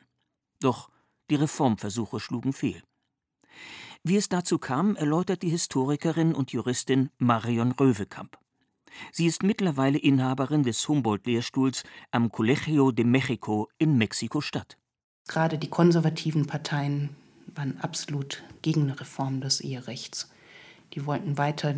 Doch 0.59 0.89
die 1.29 1.35
Reformversuche 1.35 2.19
schlugen 2.19 2.53
fehl. 2.53 2.83
Wie 4.03 4.17
es 4.17 4.29
dazu 4.29 4.59
kam, 4.59 4.95
erläutert 4.95 5.41
die 5.41 5.49
Historikerin 5.49 6.35
und 6.35 6.51
Juristin 6.51 7.09
Marion 7.17 7.71
Röwekamp. 7.71 8.37
Sie 9.11 9.25
ist 9.25 9.41
mittlerweile 9.41 9.97
Inhaberin 9.97 10.63
des 10.63 10.87
Humboldt-Lehrstuhls 10.87 11.83
am 12.11 12.31
Colegio 12.31 12.91
de 12.91 13.05
Mexico 13.05 13.69
in 13.77 13.97
Mexiko-Stadt. 13.97 14.77
Gerade 15.27 15.57
die 15.57 15.69
konservativen 15.69 16.47
Parteien 16.47 17.09
waren 17.55 17.79
absolut 17.79 18.43
gegen 18.61 18.83
eine 18.83 18.99
Reform 18.99 19.41
des 19.41 19.61
Eherechts. 19.61 20.29
Die 20.93 21.05
wollten 21.05 21.37
weiter 21.37 21.75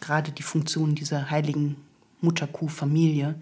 gerade 0.00 0.32
die 0.32 0.42
Funktion 0.42 0.94
dieser 0.94 1.30
heiligen 1.30 1.76
Mutterkuh 2.20 2.68
Familie 2.68 3.40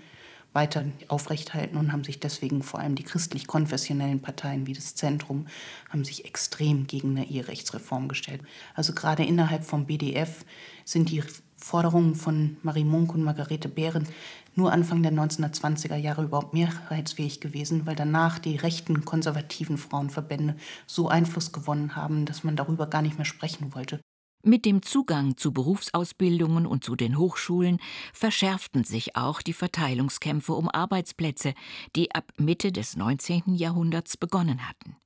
weiter 0.52 0.84
aufrechthalten 1.08 1.76
und 1.76 1.92
haben 1.92 2.04
sich 2.04 2.20
deswegen 2.20 2.62
vor 2.62 2.80
allem 2.80 2.94
die 2.94 3.02
christlich-konfessionellen 3.02 4.20
Parteien 4.20 4.66
wie 4.66 4.72
das 4.72 4.94
Zentrum 4.94 5.46
haben 5.90 6.04
sich 6.04 6.24
extrem 6.24 6.86
gegen 6.86 7.10
eine 7.10 7.28
Eherechtsreform 7.28 8.08
gestellt. 8.08 8.40
Also 8.74 8.92
gerade 8.92 9.24
innerhalb 9.24 9.64
vom 9.64 9.86
BDF 9.86 10.44
sind 10.84 11.10
die 11.10 11.22
Forderungen 11.58 12.14
von 12.14 12.56
Marie 12.62 12.84
Munk 12.84 13.14
und 13.14 13.22
Margarete 13.22 13.68
Behrendt 13.68 14.08
nur 14.54 14.72
Anfang 14.72 15.02
der 15.02 15.12
1920er 15.12 15.96
Jahre 15.96 16.24
überhaupt 16.24 16.54
mehrheitsfähig 16.54 17.40
gewesen, 17.40 17.86
weil 17.86 17.94
danach 17.94 18.38
die 18.38 18.56
rechten 18.56 19.04
konservativen 19.04 19.78
Frauenverbände 19.78 20.56
so 20.86 21.08
Einfluss 21.08 21.52
gewonnen 21.52 21.94
haben, 21.96 22.24
dass 22.24 22.44
man 22.44 22.56
darüber 22.56 22.86
gar 22.86 23.02
nicht 23.02 23.18
mehr 23.18 23.24
sprechen 23.24 23.74
wollte. 23.74 24.00
Mit 24.44 24.64
dem 24.64 24.82
Zugang 24.82 25.36
zu 25.36 25.52
Berufsausbildungen 25.52 26.64
und 26.64 26.84
zu 26.84 26.94
den 26.94 27.18
Hochschulen 27.18 27.78
verschärften 28.12 28.84
sich 28.84 29.16
auch 29.16 29.42
die 29.42 29.52
Verteilungskämpfe 29.52 30.52
um 30.52 30.68
Arbeitsplätze, 30.68 31.54
die 31.96 32.14
ab 32.14 32.32
Mitte 32.36 32.70
des 32.70 32.96
19. 32.96 33.54
Jahrhunderts 33.54 34.16
begonnen 34.16 34.68
hatten. 34.68 34.96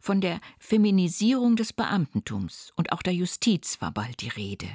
Von 0.00 0.20
der 0.20 0.40
Feminisierung 0.58 1.56
des 1.56 1.72
Beamtentums 1.72 2.72
und 2.76 2.92
auch 2.92 3.02
der 3.02 3.14
Justiz 3.14 3.80
war 3.80 3.92
bald 3.92 4.20
die 4.20 4.28
Rede. 4.28 4.68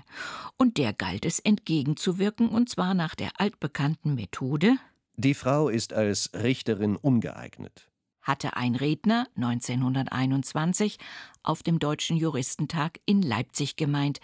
Und 0.57 0.77
der 0.77 0.93
galt 0.93 1.25
es 1.25 1.39
entgegenzuwirken, 1.39 2.49
und 2.49 2.69
zwar 2.69 2.93
nach 2.93 3.15
der 3.15 3.39
altbekannten 3.39 4.15
Methode 4.15 4.77
Die 5.15 5.33
Frau 5.33 5.69
ist 5.69 5.93
als 5.93 6.31
Richterin 6.33 6.95
ungeeignet 6.95 7.88
hatte 8.29 8.55
ein 8.55 8.75
Redner 8.75 9.27
1921 9.35 10.99
auf 11.41 11.63
dem 11.63 11.79
Deutschen 11.79 12.15
Juristentag 12.15 12.99
in 13.05 13.23
Leipzig 13.23 13.75
gemeint. 13.75 14.19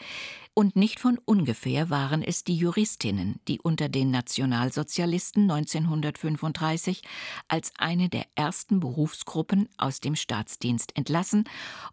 Und 0.53 0.75
nicht 0.75 0.99
von 0.99 1.19
ungefähr 1.25 1.89
waren 1.89 2.21
es 2.21 2.43
die 2.43 2.55
Juristinnen, 2.55 3.39
die 3.47 3.59
unter 3.59 3.89
den 3.89 4.11
Nationalsozialisten 4.11 5.49
1935 5.49 7.01
als 7.47 7.73
eine 7.79 8.07
der 8.07 8.25
ersten 8.35 8.79
Berufsgruppen 8.79 9.67
aus 9.77 9.99
dem 10.01 10.15
Staatsdienst 10.15 10.95
entlassen 10.95 11.45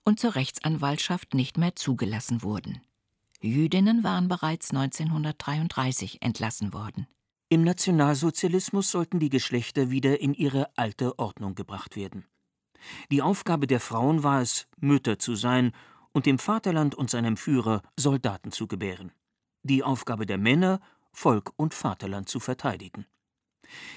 und 0.04 0.20
zur 0.20 0.34
Rechtsanwaltschaft 0.34 1.32
nicht 1.32 1.56
mehr 1.56 1.74
zugelassen 1.74 2.42
wurden. 2.42 2.82
Jüdinnen 3.40 4.04
waren 4.04 4.28
bereits 4.28 4.70
1933 4.70 6.20
entlassen 6.20 6.74
worden. 6.74 7.08
Im 7.52 7.64
Nationalsozialismus 7.64 8.90
sollten 8.90 9.18
die 9.18 9.28
Geschlechter 9.28 9.90
wieder 9.90 10.22
in 10.22 10.32
ihre 10.32 10.70
alte 10.78 11.18
Ordnung 11.18 11.54
gebracht 11.54 11.96
werden. 11.96 12.24
Die 13.10 13.20
Aufgabe 13.20 13.66
der 13.66 13.78
Frauen 13.78 14.22
war 14.22 14.40
es, 14.40 14.68
Mütter 14.78 15.18
zu 15.18 15.34
sein 15.34 15.72
und 16.12 16.24
dem 16.24 16.38
Vaterland 16.38 16.94
und 16.94 17.10
seinem 17.10 17.36
Führer 17.36 17.82
Soldaten 17.94 18.52
zu 18.52 18.66
gebären. 18.68 19.12
Die 19.64 19.82
Aufgabe 19.82 20.24
der 20.24 20.38
Männer, 20.38 20.80
Volk 21.12 21.52
und 21.56 21.74
Vaterland 21.74 22.26
zu 22.26 22.40
verteidigen. 22.40 23.04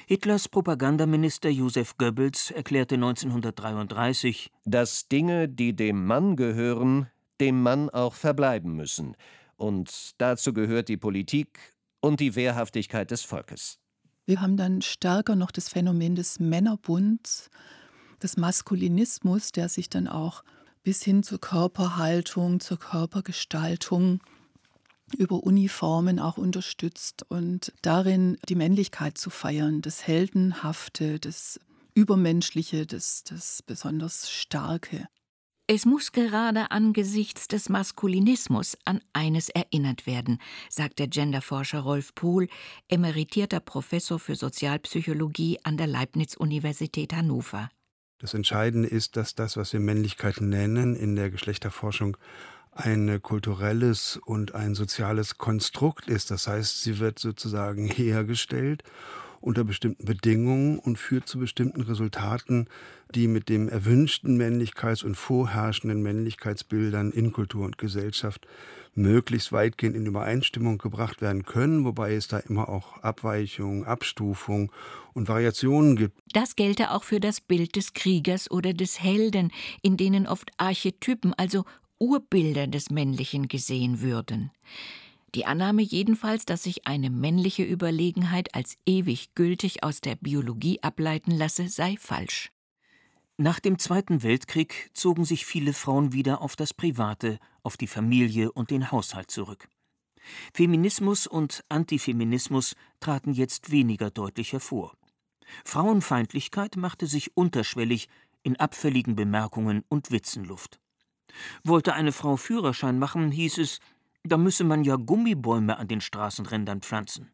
Hitlers 0.06 0.50
Propagandaminister 0.50 1.50
Josef 1.50 1.98
Goebbels 1.98 2.52
erklärte 2.52 2.96
1933, 2.96 4.52
dass 4.66 5.08
Dinge, 5.08 5.48
die 5.48 5.74
dem 5.74 6.06
Mann 6.06 6.36
gehören, 6.36 7.10
dem 7.40 7.64
Mann 7.64 7.90
auch 7.90 8.16
verbleiben 8.16 8.76
müssen. 8.76 9.16
Und 9.56 10.16
dazu 10.18 10.52
gehört 10.52 10.90
die 10.90 10.98
Politik 10.98 11.75
und 12.06 12.20
die 12.20 12.36
Wehrhaftigkeit 12.36 13.10
des 13.10 13.24
Volkes. 13.24 13.80
Wir 14.28 14.40
haben 14.40 14.58
dann 14.58 14.84
stärker 14.84 15.36
noch 15.36 15.50
das 15.50 15.70
Phänomen 15.70 16.16
des 16.16 16.40
Männerbunds, 16.40 17.50
des 18.22 18.38
Maskulinismus, 18.38 19.52
der 19.52 19.70
sich 19.70 19.90
dann 19.90 20.08
auch 20.08 20.44
bis 20.84 21.04
hin 21.04 21.24
zur 21.24 21.42
Körperhaltung, 21.42 22.60
zur 22.60 22.78
Körpergestaltung 22.78 24.22
über 25.18 25.44
Uniformen 25.44 26.20
auch 26.20 26.38
unterstützt 26.38 27.26
und 27.28 27.74
darin 27.82 28.38
die 28.50 28.56
Männlichkeit 28.56 29.18
zu 29.18 29.32
feiern, 29.32 29.82
das 29.82 30.06
Heldenhafte, 30.06 31.20
das 31.20 31.60
Übermenschliche, 31.96 32.86
das, 32.86 33.24
das 33.24 33.64
besonders 33.64 34.30
Starke. 34.30 35.08
Es 35.68 35.88
muss 35.88 36.12
gerade 36.12 36.70
angesichts 36.70 37.48
des 37.48 37.70
Maskulinismus 37.70 38.78
an 38.86 39.02
eines 39.14 39.50
erinnert 39.50 40.06
werden, 40.06 40.38
sagt 40.70 41.00
der 41.00 41.08
Genderforscher 41.08 41.80
Rolf 41.80 42.14
Pohl, 42.14 42.50
emeritierter 42.88 43.62
Professor 43.62 44.20
für 44.20 44.36
Sozialpsychologie 44.36 45.58
an 45.64 45.78
der 45.78 45.88
Leibniz-Universität 45.88 47.16
Hannover. 47.16 47.72
Das 48.20 48.36
Entscheidende 48.36 48.88
ist, 48.90 49.18
dass 49.18 49.34
das, 49.34 49.58
was 49.58 49.74
wir 49.74 49.80
Männlichkeit 49.80 50.40
nennen, 50.40 50.96
in 50.96 51.16
der 51.16 51.32
Geschlechterforschung 51.32 52.16
ein 52.72 53.20
kulturelles 53.24 54.20
und 54.24 54.54
ein 54.54 54.76
soziales 54.76 55.40
Konstrukt 55.40 56.08
ist. 56.08 56.30
Das 56.30 56.46
heißt, 56.46 56.84
sie 56.84 57.00
wird 57.00 57.18
sozusagen 57.18 57.88
hergestellt 57.88 58.84
unter 59.46 59.64
bestimmten 59.64 60.06
Bedingungen 60.06 60.80
und 60.80 60.98
führt 60.98 61.28
zu 61.28 61.38
bestimmten 61.38 61.82
Resultaten, 61.82 62.68
die 63.14 63.28
mit 63.28 63.48
dem 63.48 63.70
erwünschten 63.70 64.42
Männlichkeits- 64.42 65.06
und 65.06 65.16
vorherrschenden 65.16 66.02
Männlichkeitsbildern 66.02 67.12
in 67.12 67.32
Kultur 67.32 67.64
und 67.66 67.78
Gesellschaft 67.78 68.48
möglichst 68.96 69.52
weitgehend 69.52 69.96
in 69.96 70.06
Übereinstimmung 70.06 70.78
gebracht 70.80 71.22
werden 71.22 71.44
können, 71.44 71.86
wobei 71.86 72.16
es 72.16 72.28
da 72.28 72.40
immer 72.40 72.70
auch 72.70 72.98
Abweichungen, 73.04 73.86
Abstufungen 73.86 74.72
und 75.14 75.28
Variationen 75.28 75.96
gibt. 75.96 76.18
Das 76.34 76.56
gelte 76.56 76.92
auch 76.92 77.04
für 77.04 77.20
das 77.20 77.40
Bild 77.40 77.76
des 77.76 77.94
Kriegers 77.94 78.50
oder 78.50 78.74
des 78.74 79.02
Helden, 79.02 79.52
in 79.82 79.96
denen 79.96 80.26
oft 80.26 80.52
Archetypen, 80.58 81.34
also 81.34 81.66
Urbilder 82.00 82.68
des 82.68 82.90
Männlichen 82.90 83.48
gesehen 83.48 84.02
würden. 84.02 84.52
Die 85.36 85.46
Annahme 85.46 85.82
jedenfalls, 85.82 86.46
dass 86.46 86.64
sich 86.64 86.88
eine 86.88 87.10
männliche 87.10 87.64
Überlegenheit 87.64 88.56
als 88.56 88.78
ewig 88.86 89.36
gültig 89.36 89.84
aus 89.84 90.00
der 90.00 90.16
Biologie 90.16 90.82
ableiten 90.82 91.32
lasse, 91.32 91.68
sei 91.68 91.98
falsch. 92.00 92.52
Nach 93.36 93.60
dem 93.60 93.78
Zweiten 93.78 94.24
Weltkrieg 94.24 94.90
zogen 94.94 95.26
sich 95.26 95.46
viele 95.46 95.74
Frauen 95.74 96.14
wieder 96.14 96.42
auf 96.42 96.56
das 96.56 96.74
Private, 96.74 97.38
auf 97.64 97.76
die 97.76 97.88
Familie 97.88 98.50
und 98.54 98.72
den 98.72 98.92
Haushalt 98.92 99.30
zurück. 99.30 99.68
Feminismus 100.54 101.28
und 101.28 101.66
Antifeminismus 101.68 102.76
traten 103.02 103.34
jetzt 103.34 103.72
weniger 103.72 104.12
deutlich 104.12 104.54
hervor. 104.54 104.94
Frauenfeindlichkeit 105.66 106.78
machte 106.78 107.08
sich 107.08 107.36
unterschwellig 107.36 108.08
in 108.44 108.56
abfälligen 108.56 109.18
Bemerkungen 109.18 109.84
und 109.90 110.12
Witzen 110.12 110.46
Luft. 110.46 110.80
Wollte 111.66 111.94
eine 111.94 112.14
Frau 112.14 112.38
Führerschein 112.38 112.98
machen, 112.98 113.32
hieß 113.32 113.58
es, 113.58 113.80
da 114.26 114.38
müsse 114.38 114.64
man 114.64 114.84
ja 114.84 114.96
Gummibäume 114.96 115.78
an 115.78 115.88
den 115.88 116.02
Straßenrändern 116.02 116.82
pflanzen. 116.82 117.32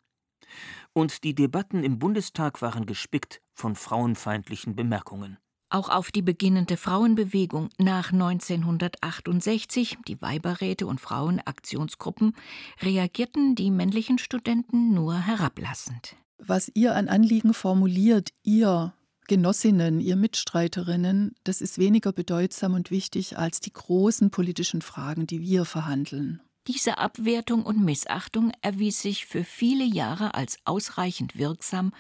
Und 0.94 1.24
die 1.24 1.34
Debatten 1.34 1.84
im 1.84 2.00
Bundestag 2.00 2.62
waren 2.62 2.86
gespickt 2.86 3.42
von 3.54 3.76
frauenfeindlichen 3.76 4.76
Bemerkungen. 4.76 5.38
Auch 5.70 5.88
auf 5.88 6.12
die 6.12 6.22
beginnende 6.22 6.76
Frauenbewegung 6.76 7.70
nach 7.78 8.12
1968, 8.12 10.00
die 10.06 10.22
Weiberräte 10.22 10.86
und 10.86 11.00
Frauenaktionsgruppen, 11.00 12.34
reagierten 12.82 13.56
die 13.56 13.72
männlichen 13.72 14.18
Studenten 14.18 14.94
nur 14.94 15.18
herablassend. 15.18 16.18
Was 16.40 16.70
ihr 16.74 16.94
an 16.96 17.08
Anliegen 17.08 17.54
formuliert, 17.54 18.32
ihr 18.44 18.94
Genossinnen, 19.28 20.02
ihr 20.02 20.18
Mitstreiterinnen, 20.18 21.36
das 21.46 21.62
ist 21.62 21.78
weniger 21.78 22.12
bedeutsam 22.12 22.74
und 22.74 22.92
wichtig 22.92 23.38
als 23.38 23.62
die 23.62 23.72
großen 23.72 24.30
politischen 24.30 24.82
Fragen, 24.82 25.26
die 25.26 25.40
wir 25.40 25.64
verhandeln. 25.64 26.42
Diese 26.68 27.00
Abwertung 27.00 27.64
und 27.64 27.84
Missachtung 27.84 28.52
erwies 28.62 29.02
sich 29.02 29.26
für 29.26 29.44
viele 29.44 29.84
Jahre 29.84 30.36
als 30.36 30.60
ausreichend 30.64 31.38
wirksam, 31.38 31.92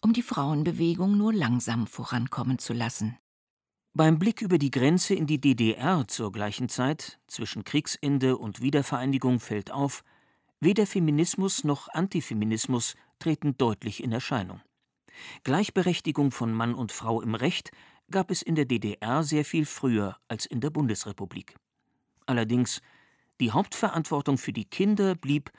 um 0.00 0.14
die 0.14 0.22
Frauenbewegung 0.22 1.18
nur 1.18 1.34
langsam 1.34 1.86
vorankommen 1.86 2.58
zu 2.58 2.72
lassen. 2.72 3.18
Beim 3.92 4.18
Blick 4.18 4.40
über 4.40 4.58
die 4.58 4.70
Grenze 4.70 5.14
in 5.14 5.26
die 5.26 5.40
DDR 5.40 6.08
zur 6.08 6.32
gleichen 6.32 6.68
Zeit, 6.68 7.18
zwischen 7.26 7.64
Kriegsende 7.64 8.38
und 8.38 8.62
Wiedervereinigung, 8.62 9.38
fällt 9.38 9.70
auf, 9.70 10.02
weder 10.60 10.86
Feminismus 10.86 11.64
noch 11.64 11.88
Antifeminismus 11.88 12.94
treten 13.18 13.56
deutlich 13.58 14.02
in 14.02 14.12
Erscheinung. 14.12 14.60
Gleichberechtigung 15.44 16.30
von 16.30 16.52
Mann 16.52 16.74
und 16.74 16.92
Frau 16.92 17.20
im 17.20 17.34
Recht 17.34 17.70
gab 18.10 18.30
es 18.30 18.42
in 18.42 18.54
der 18.54 18.66
DDR 18.66 19.22
sehr 19.22 19.44
viel 19.44 19.66
früher 19.66 20.16
als 20.28 20.46
in 20.46 20.60
der 20.60 20.70
Bundesrepublik. 20.70 21.56
Allerdings 22.26 22.82
die 23.40 23.52
Hauptverantwortung 23.52 24.38
für 24.38 24.52
die 24.52 24.64
Kinder 24.64 25.14
blieb, 25.14 25.50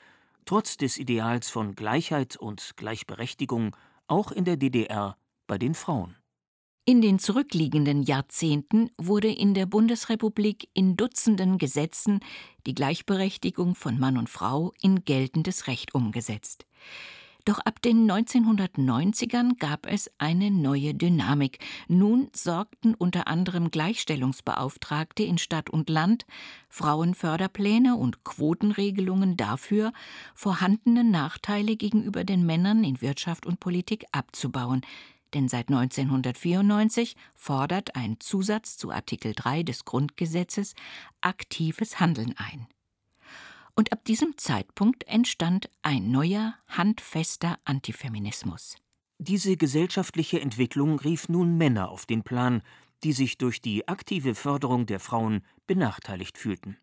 trotz 0.44 0.76
des 0.76 0.98
Ideals 0.98 1.50
von 1.50 1.74
Gleichheit 1.74 2.36
und 2.36 2.76
Gleichberechtigung, 2.76 3.76
auch 4.06 4.32
in 4.32 4.44
der 4.44 4.56
DDR 4.56 5.16
bei 5.46 5.58
den 5.58 5.74
Frauen. 5.74 6.16
In 6.88 7.02
den 7.02 7.18
zurückliegenden 7.18 8.02
Jahrzehnten 8.02 8.90
wurde 8.96 9.30
in 9.30 9.52
der 9.52 9.66
Bundesrepublik 9.66 10.70
in 10.72 10.96
Dutzenden 10.96 11.58
Gesetzen 11.58 12.20
die 12.66 12.74
Gleichberechtigung 12.74 13.74
von 13.74 13.98
Mann 13.98 14.16
und 14.16 14.30
Frau 14.30 14.72
in 14.80 15.04
geltendes 15.04 15.66
Recht 15.66 15.94
umgesetzt. 15.94 16.64
Doch 17.48 17.60
ab 17.60 17.80
den 17.80 18.06
1990ern 18.10 19.58
gab 19.58 19.86
es 19.86 20.10
eine 20.18 20.50
neue 20.50 20.92
Dynamik. 20.92 21.60
Nun 21.88 22.28
sorgten 22.34 22.94
unter 22.94 23.26
anderem 23.26 23.70
Gleichstellungsbeauftragte 23.70 25.22
in 25.22 25.38
Stadt 25.38 25.70
und 25.70 25.88
Land, 25.88 26.26
Frauenförderpläne 26.68 27.96
und 27.96 28.22
Quotenregelungen 28.22 29.38
dafür, 29.38 29.94
vorhandene 30.34 31.04
Nachteile 31.04 31.76
gegenüber 31.76 32.22
den 32.22 32.44
Männern 32.44 32.84
in 32.84 33.00
Wirtschaft 33.00 33.46
und 33.46 33.60
Politik 33.60 34.04
abzubauen. 34.12 34.82
Denn 35.32 35.48
seit 35.48 35.70
1994 35.70 37.16
fordert 37.34 37.96
ein 37.96 38.20
Zusatz 38.20 38.76
zu 38.76 38.90
Artikel 38.90 39.32
3 39.34 39.62
des 39.62 39.86
Grundgesetzes 39.86 40.74
aktives 41.22 41.98
Handeln 41.98 42.34
ein 42.36 42.68
und 43.78 43.92
ab 43.92 44.04
diesem 44.04 44.36
Zeitpunkt 44.36 45.06
entstand 45.06 45.70
ein 45.82 46.10
neuer, 46.10 46.56
handfester 46.66 47.60
Antifeminismus. 47.64 48.74
Diese 49.18 49.56
gesellschaftliche 49.56 50.40
Entwicklung 50.40 50.98
rief 50.98 51.28
nun 51.28 51.56
Männer 51.56 51.88
auf 51.88 52.04
den 52.04 52.24
Plan, 52.24 52.62
die 53.04 53.12
sich 53.12 53.38
durch 53.38 53.60
die 53.62 53.86
aktive 53.86 54.34
Förderung 54.34 54.86
der 54.86 54.98
Frauen 54.98 55.44
benachteiligt 55.68 56.38
fühlten. 56.38 56.76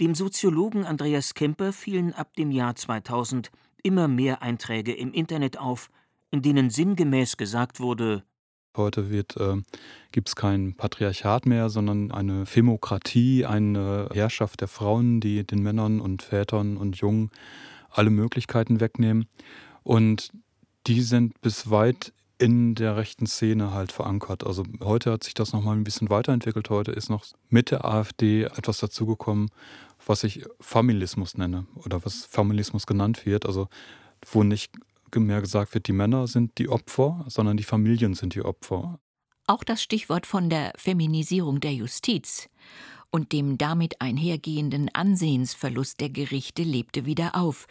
Dem 0.00 0.16
Soziologen 0.16 0.84
Andreas 0.84 1.34
Kemper 1.34 1.72
fielen 1.72 2.12
ab 2.12 2.34
dem 2.34 2.50
Jahr 2.50 2.74
2000 2.74 3.52
immer 3.84 4.08
mehr 4.08 4.42
Einträge 4.42 4.92
im 4.92 5.12
Internet 5.12 5.56
auf, 5.56 5.88
in 6.32 6.42
denen 6.42 6.68
sinngemäß 6.68 7.36
gesagt 7.36 7.78
wurde, 7.78 8.24
Heute 8.76 9.00
äh, 9.00 9.62
gibt 10.12 10.28
es 10.28 10.36
kein 10.36 10.74
Patriarchat 10.74 11.46
mehr, 11.46 11.68
sondern 11.70 12.10
eine 12.10 12.46
Femokratie, 12.46 13.44
eine 13.44 14.08
Herrschaft 14.12 14.60
der 14.60 14.68
Frauen, 14.68 15.20
die 15.20 15.44
den 15.44 15.62
Männern 15.62 16.00
und 16.00 16.22
Vätern 16.22 16.76
und 16.76 16.96
Jungen 16.96 17.30
alle 17.90 18.10
Möglichkeiten 18.10 18.80
wegnehmen. 18.80 19.26
Und 19.82 20.30
die 20.86 21.00
sind 21.02 21.40
bis 21.40 21.70
weit 21.70 22.12
in 22.38 22.74
der 22.74 22.96
rechten 22.96 23.26
Szene 23.26 23.72
halt 23.72 23.92
verankert. 23.92 24.44
Also 24.44 24.64
heute 24.82 25.12
hat 25.12 25.24
sich 25.24 25.34
das 25.34 25.52
nochmal 25.52 25.76
ein 25.76 25.84
bisschen 25.84 26.10
weiterentwickelt. 26.10 26.68
Heute 26.68 26.92
ist 26.92 27.08
noch 27.08 27.24
mit 27.48 27.70
der 27.70 27.84
AfD 27.84 28.44
etwas 28.44 28.78
dazugekommen, 28.78 29.48
was 30.04 30.22
ich 30.22 30.44
Familismus 30.60 31.38
nenne 31.38 31.66
oder 31.76 32.04
was 32.04 32.26
Familismus 32.26 32.86
genannt 32.86 33.24
wird. 33.24 33.46
Also 33.46 33.68
wo 34.30 34.42
nicht 34.42 34.72
mehr 35.24 35.40
gesagt 35.40 35.74
wird, 35.74 35.86
die 35.86 35.92
Männer 35.92 36.26
sind 36.26 36.58
die 36.58 36.68
Opfer, 36.68 37.24
sondern 37.28 37.56
die 37.56 37.64
Familien 37.64 38.14
sind 38.14 38.34
die 38.34 38.42
Opfer. 38.42 38.98
Auch 39.46 39.64
das 39.64 39.82
Stichwort 39.82 40.26
von 40.26 40.50
der 40.50 40.72
Feminisierung 40.76 41.60
der 41.60 41.72
Justiz 41.72 42.48
und 43.10 43.32
dem 43.32 43.58
damit 43.58 44.00
einhergehenden 44.00 44.88
Ansehensverlust 44.92 46.00
der 46.00 46.10
Gerichte 46.10 46.62
lebte 46.62 47.06
wieder 47.06 47.36
auf. 47.36 47.66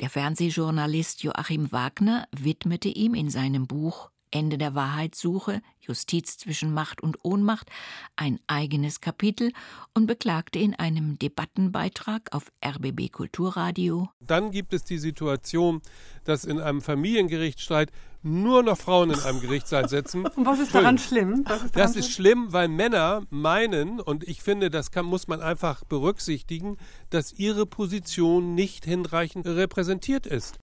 Der 0.00 0.10
Fernsehjournalist 0.10 1.22
Joachim 1.22 1.72
Wagner 1.72 2.28
widmete 2.36 2.88
ihm 2.88 3.14
in 3.14 3.30
seinem 3.30 3.66
Buch 3.66 4.10
Ende 4.30 4.58
der 4.58 4.74
Wahrheitssuche, 4.74 5.62
Justiz 5.80 6.38
zwischen 6.38 6.72
Macht 6.72 7.02
und 7.02 7.18
Ohnmacht, 7.22 7.70
ein 8.16 8.40
eigenes 8.46 9.00
Kapitel 9.00 9.52
und 9.94 10.06
beklagte 10.06 10.58
in 10.58 10.74
einem 10.74 11.18
Debattenbeitrag 11.18 12.32
auf 12.32 12.50
RBB 12.64 13.10
Kulturradio. 13.12 14.08
Dann 14.20 14.50
gibt 14.50 14.72
es 14.72 14.84
die 14.84 14.98
Situation, 14.98 15.80
dass 16.24 16.44
in 16.44 16.60
einem 16.60 16.82
Familiengerichtsstreit 16.82 17.90
nur 18.26 18.62
noch 18.62 18.76
Frauen 18.76 19.10
in 19.10 19.20
einem 19.20 19.40
Gerichtssaal 19.40 19.88
sitzen. 19.88 20.26
Und 20.36 20.46
was 20.46 20.58
ist 20.58 20.74
daran 20.74 20.98
schlimm? 20.98 21.40
Ist 21.40 21.48
daran 21.48 21.70
das 21.72 21.96
ist 21.96 22.10
schlimm, 22.10 22.52
weil 22.52 22.68
Männer 22.68 23.22
meinen, 23.30 24.00
und 24.00 24.24
ich 24.24 24.42
finde, 24.42 24.68
das 24.68 24.90
kann, 24.90 25.06
muss 25.06 25.28
man 25.28 25.40
einfach 25.40 25.84
berücksichtigen, 25.84 26.76
dass 27.10 27.32
ihre 27.32 27.66
Position 27.66 28.54
nicht 28.54 28.84
hinreichend 28.84 29.46
repräsentiert 29.46 30.26
ist. 30.26 30.58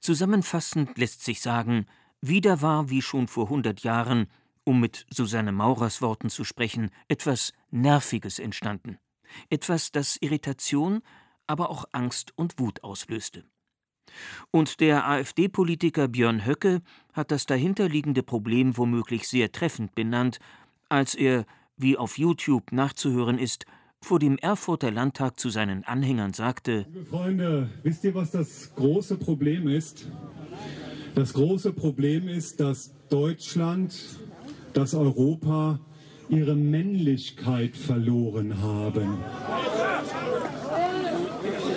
Zusammenfassend 0.00 0.98
lässt 0.98 1.24
sich 1.24 1.40
sagen, 1.40 1.86
wieder 2.28 2.62
war 2.62 2.90
wie 2.90 3.02
schon 3.02 3.28
vor 3.28 3.48
hundert 3.48 3.80
Jahren, 3.80 4.26
um 4.64 4.80
mit 4.80 5.06
Susanne 5.10 5.52
Maurers 5.52 6.02
Worten 6.02 6.28
zu 6.28 6.44
sprechen, 6.44 6.90
etwas 7.08 7.52
Nerviges 7.70 8.38
entstanden. 8.38 8.98
Etwas, 9.50 9.92
das 9.92 10.16
Irritation, 10.20 11.02
aber 11.46 11.70
auch 11.70 11.84
Angst 11.92 12.32
und 12.36 12.58
Wut 12.58 12.82
auslöste. 12.82 13.44
Und 14.50 14.80
der 14.80 15.08
AfD-Politiker 15.08 16.08
Björn 16.08 16.46
Höcke 16.46 16.80
hat 17.12 17.30
das 17.30 17.46
dahinterliegende 17.46 18.22
Problem 18.22 18.76
womöglich 18.76 19.28
sehr 19.28 19.52
treffend 19.52 19.94
benannt, 19.94 20.38
als 20.88 21.14
er, 21.14 21.44
wie 21.76 21.96
auf 21.96 22.18
YouTube 22.18 22.72
nachzuhören 22.72 23.38
ist, 23.38 23.66
vor 24.00 24.18
dem 24.18 24.38
Erfurter 24.38 24.90
Landtag 24.90 25.40
zu 25.40 25.50
seinen 25.50 25.84
Anhängern 25.84 26.32
sagte: 26.32 26.86
Liebe 26.88 27.04
Freunde, 27.04 27.70
wisst 27.82 28.04
ihr, 28.04 28.14
was 28.14 28.30
das 28.30 28.72
große 28.74 29.16
Problem 29.16 29.68
ist? 29.68 30.08
Das 31.16 31.32
große 31.32 31.72
Problem 31.72 32.28
ist, 32.28 32.60
dass 32.60 32.92
Deutschland, 33.08 33.94
dass 34.74 34.92
Europa 34.92 35.80
ihre 36.28 36.54
Männlichkeit 36.54 37.74
verloren 37.74 38.60
haben. 38.60 39.14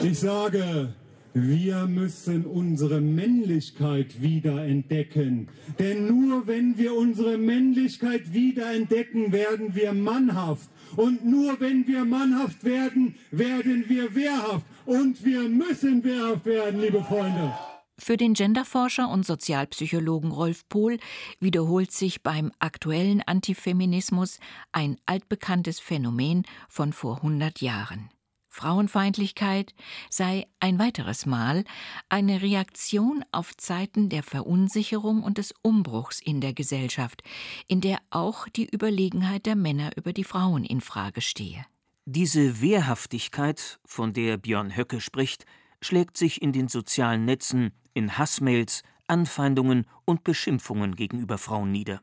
Ich 0.03 0.19
sage, 0.19 0.93
wir 1.33 1.87
müssen 1.87 2.45
unsere 2.45 2.99
Männlichkeit 2.99 4.21
wieder 4.21 4.65
entdecken. 4.65 5.47
Denn 5.79 6.07
nur 6.07 6.45
wenn 6.45 6.77
wir 6.77 6.93
unsere 6.93 7.37
Männlichkeit 7.37 8.33
wieder 8.33 8.73
entdecken, 8.73 9.31
werden 9.31 9.73
wir 9.73 9.93
mannhaft. 9.93 10.69
Und 10.97 11.23
nur 11.25 11.57
wenn 11.61 11.87
wir 11.87 12.03
mannhaft 12.03 12.65
werden, 12.65 13.15
werden 13.31 13.85
wir 13.87 14.13
wehrhaft. 14.13 14.65
Und 14.85 15.23
wir 15.23 15.47
müssen 15.47 16.03
wehrhaft 16.03 16.45
werden, 16.45 16.81
liebe 16.81 17.01
Freunde. 17.01 17.53
Für 17.99 18.15
den 18.15 18.33
Genderforscher 18.33 19.09
und 19.09 19.25
Sozialpsychologen 19.25 20.31
Rolf 20.31 20.67
Pohl 20.69 20.99
wiederholt 21.39 21.91
sich 21.91 22.23
beim 22.23 22.51
aktuellen 22.57 23.21
Antifeminismus 23.21 24.39
ein 24.71 24.97
altbekanntes 25.05 25.79
Phänomen 25.79 26.43
von 26.69 26.93
vor 26.93 27.17
100 27.17 27.61
Jahren. 27.61 28.09
Frauenfeindlichkeit 28.47 29.75
sei 30.09 30.47
ein 30.59 30.79
weiteres 30.79 31.25
Mal 31.25 31.65
eine 32.07 32.41
Reaktion 32.41 33.23
auf 33.31 33.55
Zeiten 33.57 34.09
der 34.09 34.23
Verunsicherung 34.23 35.21
und 35.21 35.37
des 35.37 35.53
Umbruchs 35.61 36.19
in 36.19 36.41
der 36.41 36.53
Gesellschaft, 36.53 37.21
in 37.67 37.79
der 37.79 37.99
auch 38.09 38.47
die 38.47 38.67
Überlegenheit 38.67 39.45
der 39.45 39.55
Männer 39.55 39.91
über 39.97 40.13
die 40.13 40.23
Frauen 40.23 40.63
in 40.63 40.81
Frage 40.81 41.21
stehe. 41.21 41.65
Diese 42.05 42.59
Wehrhaftigkeit, 42.59 43.79
von 43.85 44.13
der 44.13 44.37
Björn 44.37 44.75
Höcke 44.75 44.99
spricht, 44.99 45.45
schlägt 45.81 46.17
sich 46.17 46.41
in 46.41 46.51
den 46.51 46.67
sozialen 46.67 47.25
Netzen 47.25 47.71
in 47.93 48.17
Hassmails, 48.17 48.83
Anfeindungen 49.07 49.85
und 50.05 50.23
Beschimpfungen 50.23 50.95
gegenüber 50.95 51.37
Frauen 51.37 51.71
nieder. 51.71 52.01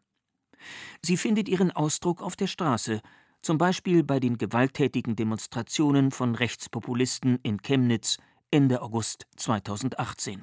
Sie 1.02 1.16
findet 1.16 1.48
ihren 1.48 1.70
Ausdruck 1.70 2.22
auf 2.22 2.36
der 2.36 2.46
Straße, 2.46 3.00
zum 3.42 3.58
Beispiel 3.58 4.02
bei 4.02 4.18
den 4.18 4.38
gewalttätigen 4.38 5.14
Demonstrationen 5.14 6.10
von 6.10 6.34
Rechtspopulisten 6.34 7.38
in 7.42 7.62
Chemnitz 7.62 8.18
Ende 8.50 8.82
August 8.82 9.26
2018. 9.36 10.42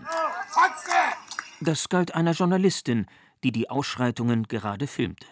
Das 1.62 1.90
galt 1.90 2.16
einer 2.16 2.32
Journalistin, 2.32 3.08
die 3.44 3.52
die 3.52 3.70
Ausschreitungen 3.70 4.44
gerade 4.44 4.88
filmte. 4.88 5.28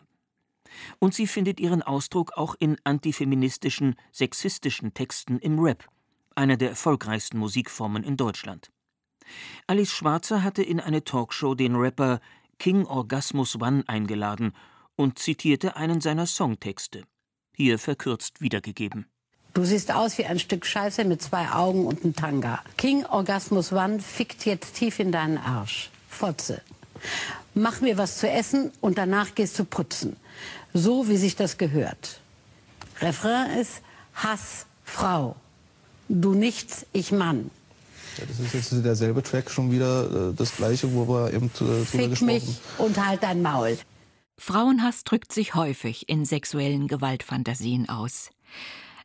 Und 1.00 1.14
sie 1.14 1.28
findet 1.28 1.60
ihren 1.60 1.82
Ausdruck 1.82 2.38
auch 2.38 2.56
in 2.60 2.78
antifeministischen, 2.84 3.96
sexistischen 4.12 4.94
Texten 4.94 5.40
im 5.40 5.60
Rap, 5.60 5.88
einer 6.36 6.58
der 6.58 6.70
erfolgreichsten 6.70 7.38
Musikformen 7.38 8.04
in 8.04 8.18
Deutschland. 8.18 8.72
Alice 9.68 9.92
Schwarzer 9.92 10.44
hatte 10.44 10.64
in 10.64 10.80
eine 10.80 11.04
Talkshow 11.04 11.56
den 11.56 11.76
Rapper 11.76 12.20
King 12.60 12.86
Orgasmus 12.86 13.56
One 13.56 13.84
eingeladen 13.88 14.54
und 14.96 15.20
zitierte 15.20 15.76
einen 15.76 16.02
seiner 16.02 16.28
Songtexte. 16.28 17.04
Hier 17.56 17.80
verkürzt 17.80 18.42
wiedergegeben. 18.42 19.06
Du 19.54 19.66
siehst 19.66 19.92
aus 19.92 20.18
wie 20.18 20.26
ein 20.26 20.40
Stück 20.40 20.66
Scheiße 20.66 21.04
mit 21.04 21.22
zwei 21.22 21.50
Augen 21.52 21.86
und 21.86 22.04
einem 22.04 22.16
Tanga. 22.16 22.62
King 22.78 23.06
Orgasmus 23.06 23.74
One 23.74 24.00
fickt 24.00 24.46
jetzt 24.46 24.76
tief 24.76 25.00
in 25.00 25.12
deinen 25.12 25.38
Arsch. 25.38 25.90
Fotze. 26.08 26.62
Mach 27.54 27.82
mir 27.82 27.98
was 27.98 28.18
zu 28.20 28.30
essen 28.30 28.72
und 28.80 28.98
danach 28.98 29.36
gehst 29.36 29.60
du 29.60 29.66
putzen. 29.66 30.16
So 30.74 31.10
wie 31.10 31.18
sich 31.18 31.36
das 31.36 31.58
gehört. 31.58 32.22
Refrain 33.02 33.60
ist 33.60 33.82
Hass, 34.14 34.66
Frau. 34.86 35.36
Du 36.08 36.34
nichts, 36.34 36.86
ich 36.94 37.12
Mann. 37.12 37.50
Ja, 38.18 38.26
das 38.26 38.40
ist 38.40 38.54
jetzt 38.54 38.86
derselbe 38.86 39.24
Track 39.24 39.50
schon 39.50 39.72
wieder 39.72 40.30
äh, 40.30 40.34
das 40.34 40.56
gleiche, 40.56 40.94
wo 40.94 41.08
wir 41.08 41.34
eben 41.34 41.48
äh, 41.48 41.50
drüber 41.58 41.86
Fick 41.86 42.10
gesprochen 42.10 42.26
mich 42.26 42.60
und 42.78 43.06
halt 43.06 43.24
dein 43.24 43.42
Maul. 43.42 43.78
Frauenhass 44.38 45.04
drückt 45.04 45.32
sich 45.32 45.56
häufig 45.56 46.10
in 46.10 46.26
sexuellen 46.26 46.88
Gewaltfantasien 46.88 47.90
aus. 47.90 48.32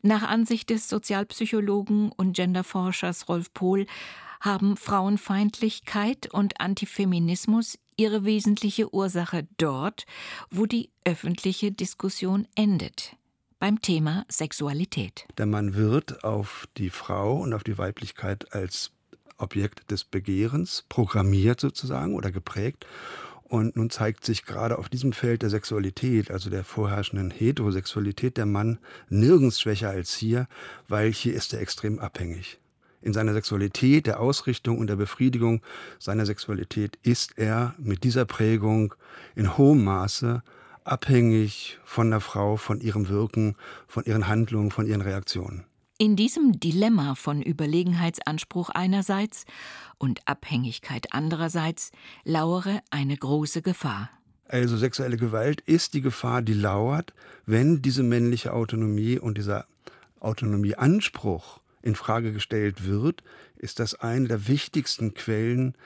Nach 0.03 0.23
Ansicht 0.23 0.71
des 0.71 0.89
Sozialpsychologen 0.89 2.11
und 2.11 2.35
Genderforschers 2.35 3.29
Rolf 3.29 3.53
Pohl 3.53 3.87
haben 4.41 4.77
Frauenfeindlichkeit 4.77 6.33
und 6.33 6.61
Antifeminismus 6.61 7.79
ihre 7.97 8.25
wesentliche 8.25 8.93
Ursache 8.95 9.47
dort, 9.57 10.07
wo 10.51 10.67
die 10.67 10.91
öffentliche 11.05 11.73
Diskussion 11.73 12.47
endet 12.55 13.17
beim 13.59 13.81
Thema 13.81 14.25
Sexualität. 14.29 15.27
Der 15.39 15.47
Mann 15.47 15.75
wird 15.75 16.25
auf 16.25 16.69
die 16.77 16.91
Frau 16.91 17.39
und 17.39 17.55
auf 17.55 17.65
die 17.65 17.79
Weiblichkeit 17.79 18.53
als 18.53 18.93
Objekt 19.39 19.91
des 19.91 20.05
Begehrens 20.05 20.85
programmiert 20.89 21.61
sozusagen 21.61 22.15
oder 22.15 22.31
geprägt. 22.31 22.87
Und 23.45 23.77
nun 23.77 23.91
zeigt 23.91 24.25
sich 24.25 24.45
gerade 24.45 24.77
auf 24.77 24.89
diesem 24.89 25.13
Feld 25.13 25.43
der 25.43 25.51
Sexualität, 25.51 26.33
also 26.33 26.51
der 26.51 26.65
vorherrschenden 26.65 27.31
Heterosexualität, 27.31 28.37
der 28.37 28.47
Mann 28.47 28.79
nirgends 29.09 29.61
schwächer 29.61 29.91
als 29.91 30.15
hier, 30.15 30.49
weil 30.89 31.13
hier 31.13 31.35
ist 31.35 31.55
er 31.55 31.61
extrem 31.61 32.01
abhängig. 32.01 32.59
In 33.03 33.13
seiner 33.13 33.35
Sexualität, 33.35 34.09
der 34.09 34.19
Ausrichtung 34.19 34.79
und 34.79 34.89
der 34.89 34.97
Befriedigung 34.97 35.63
seiner 36.01 36.27
Sexualität 36.27 36.99
ist 37.05 37.39
er 37.39 37.77
mit 37.79 38.03
dieser 38.03 38.25
Prägung 38.25 38.95
in 39.37 39.57
hohem 39.57 39.85
Maße 39.85 40.43
abhängig 40.83 41.79
von 41.85 42.11
der 42.11 42.21
Frau, 42.21 42.57
von 42.57 42.81
ihrem 42.81 43.09
Wirken, 43.09 43.55
von 43.87 44.05
ihren 44.05 44.27
Handlungen, 44.27 44.73
von 44.73 44.87
ihren 44.87 45.03
Reaktionen. 45.03 45.65
In 45.99 46.15
diesem 46.15 46.61
Dilemma 46.61 47.15
von 47.15 47.41
Überlegenheitsanspruch 47.41 48.69
einerseits 48.69 49.47
und 49.97 50.21
Abhängigkeit 50.27 51.07
andererseits 51.13 51.91
lauere 52.23 52.83
eine 52.91 53.17
große 53.17 53.63
Gefahr. 53.63 54.11
Also 54.47 54.77
sexuelle 54.77 55.17
Gewalt 55.17 55.63
ist 55.63 55.95
die 55.95 56.03
Gefahr, 56.03 56.43
die 56.43 56.53
lauert, 56.53 57.15
wenn 57.47 57.81
diese 57.81 58.03
männliche 58.03 58.53
Autonomie 58.53 59.19
und 59.19 59.39
dieser 59.39 59.65
Autonomieanspruch 60.21 61.61
in 61.81 61.95
Frage 61.95 62.35
gestellt 62.35 62.85
wird, 62.85 63.23
ist 63.57 63.81
das 63.81 63.95
eine 63.95 64.29
der 64.29 64.49
wichtigsten 64.49 65.15
Quellen 65.15 65.77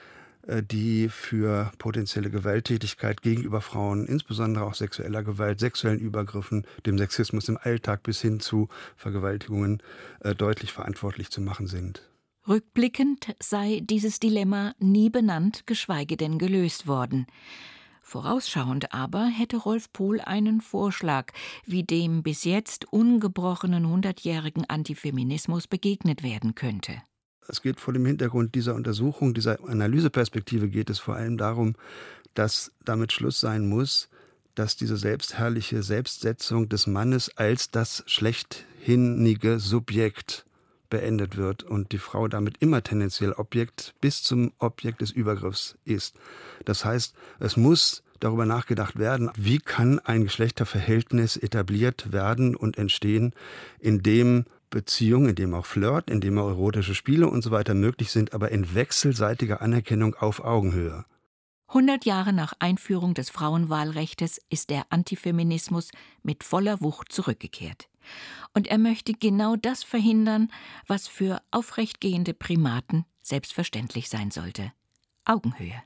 die 0.47 1.09
für 1.09 1.71
potenzielle 1.77 2.29
Gewalttätigkeit 2.29 3.21
gegenüber 3.21 3.61
Frauen, 3.61 4.05
insbesondere 4.05 4.65
auch 4.65 4.73
sexueller 4.73 5.23
Gewalt, 5.23 5.59
sexuellen 5.59 5.99
Übergriffen, 5.99 6.65
dem 6.85 6.97
Sexismus 6.97 7.49
im 7.49 7.57
Alltag 7.61 8.03
bis 8.03 8.21
hin 8.21 8.39
zu 8.39 8.69
Vergewaltigungen 8.95 9.81
äh, 10.21 10.35
deutlich 10.35 10.71
verantwortlich 10.71 11.29
zu 11.29 11.41
machen 11.41 11.67
sind. 11.67 12.09
Rückblickend 12.47 13.35
sei 13.39 13.81
dieses 13.83 14.19
Dilemma 14.19 14.73
nie 14.79 15.09
benannt, 15.09 15.67
geschweige 15.67 16.17
denn 16.17 16.39
gelöst 16.39 16.87
worden. 16.87 17.27
Vorausschauend 18.01 18.93
aber 18.93 19.25
hätte 19.27 19.57
Rolf 19.57 19.93
Pohl 19.93 20.19
einen 20.19 20.59
Vorschlag, 20.59 21.31
wie 21.65 21.83
dem 21.83 22.23
bis 22.23 22.43
jetzt 22.43 22.91
ungebrochenen 22.91 23.87
hundertjährigen 23.87 24.69
Antifeminismus 24.69 25.67
begegnet 25.67 26.23
werden 26.23 26.55
könnte. 26.55 27.01
Es 27.51 27.61
geht 27.61 27.81
vor 27.81 27.93
dem 27.93 28.05
Hintergrund 28.05 28.55
dieser 28.55 28.75
Untersuchung, 28.75 29.33
dieser 29.33 29.59
Analyseperspektive 29.67 30.69
geht 30.69 30.89
es 30.89 30.99
vor 30.99 31.17
allem 31.17 31.37
darum, 31.37 31.75
dass 32.33 32.71
damit 32.85 33.11
Schluss 33.11 33.41
sein 33.41 33.67
muss, 33.67 34.07
dass 34.55 34.77
diese 34.77 34.95
selbstherrliche 34.95 35.83
Selbstsetzung 35.83 36.69
des 36.69 36.87
Mannes 36.87 37.35
als 37.37 37.69
das 37.69 38.03
schlechthinnige 38.07 39.59
Subjekt 39.59 40.45
beendet 40.89 41.35
wird 41.35 41.63
und 41.63 41.91
die 41.91 41.97
Frau 41.97 42.29
damit 42.29 42.55
immer 42.59 42.83
tendenziell 42.83 43.33
Objekt 43.33 43.95
bis 43.99 44.23
zum 44.23 44.53
Objekt 44.57 45.01
des 45.01 45.11
Übergriffs 45.11 45.75
ist. 45.83 46.15
Das 46.63 46.85
heißt, 46.85 47.13
es 47.39 47.57
muss 47.57 48.01
darüber 48.21 48.45
nachgedacht 48.45 48.97
werden, 48.97 49.29
wie 49.35 49.57
kann 49.59 49.99
ein 49.99 50.23
Geschlechterverhältnis 50.23 51.35
etabliert 51.35 52.13
werden 52.13 52.55
und 52.55 52.77
entstehen, 52.77 53.33
in 53.79 54.03
dem 54.03 54.45
Beziehung, 54.71 55.29
in 55.29 55.35
dem 55.35 55.53
auch 55.53 55.67
Flirt, 55.67 56.09
in 56.09 56.21
dem 56.21 56.39
auch 56.39 56.47
erotische 56.47 56.95
Spiele 56.95 57.29
und 57.29 57.43
so 57.43 57.51
weiter 57.51 57.75
möglich 57.75 58.11
sind, 58.11 58.33
aber 58.33 58.49
in 58.49 58.73
wechselseitiger 58.73 59.61
Anerkennung 59.61 60.15
auf 60.15 60.43
Augenhöhe. 60.43 61.05
100 61.67 62.03
Jahre 62.05 62.33
nach 62.33 62.53
Einführung 62.59 63.13
des 63.13 63.29
Frauenwahlrechtes 63.29 64.41
ist 64.49 64.71
der 64.71 64.87
Antifeminismus 64.89 65.91
mit 66.23 66.43
voller 66.43 66.81
Wucht 66.81 67.13
zurückgekehrt. 67.13 67.87
Und 68.53 68.67
er 68.67 68.77
möchte 68.77 69.13
genau 69.13 69.55
das 69.55 69.83
verhindern, 69.83 70.51
was 70.87 71.07
für 71.07 71.41
aufrechtgehende 71.51 72.33
Primaten 72.33 73.05
selbstverständlich 73.21 74.09
sein 74.09 74.31
sollte. 74.31 74.73
Augenhöhe. 75.23 75.81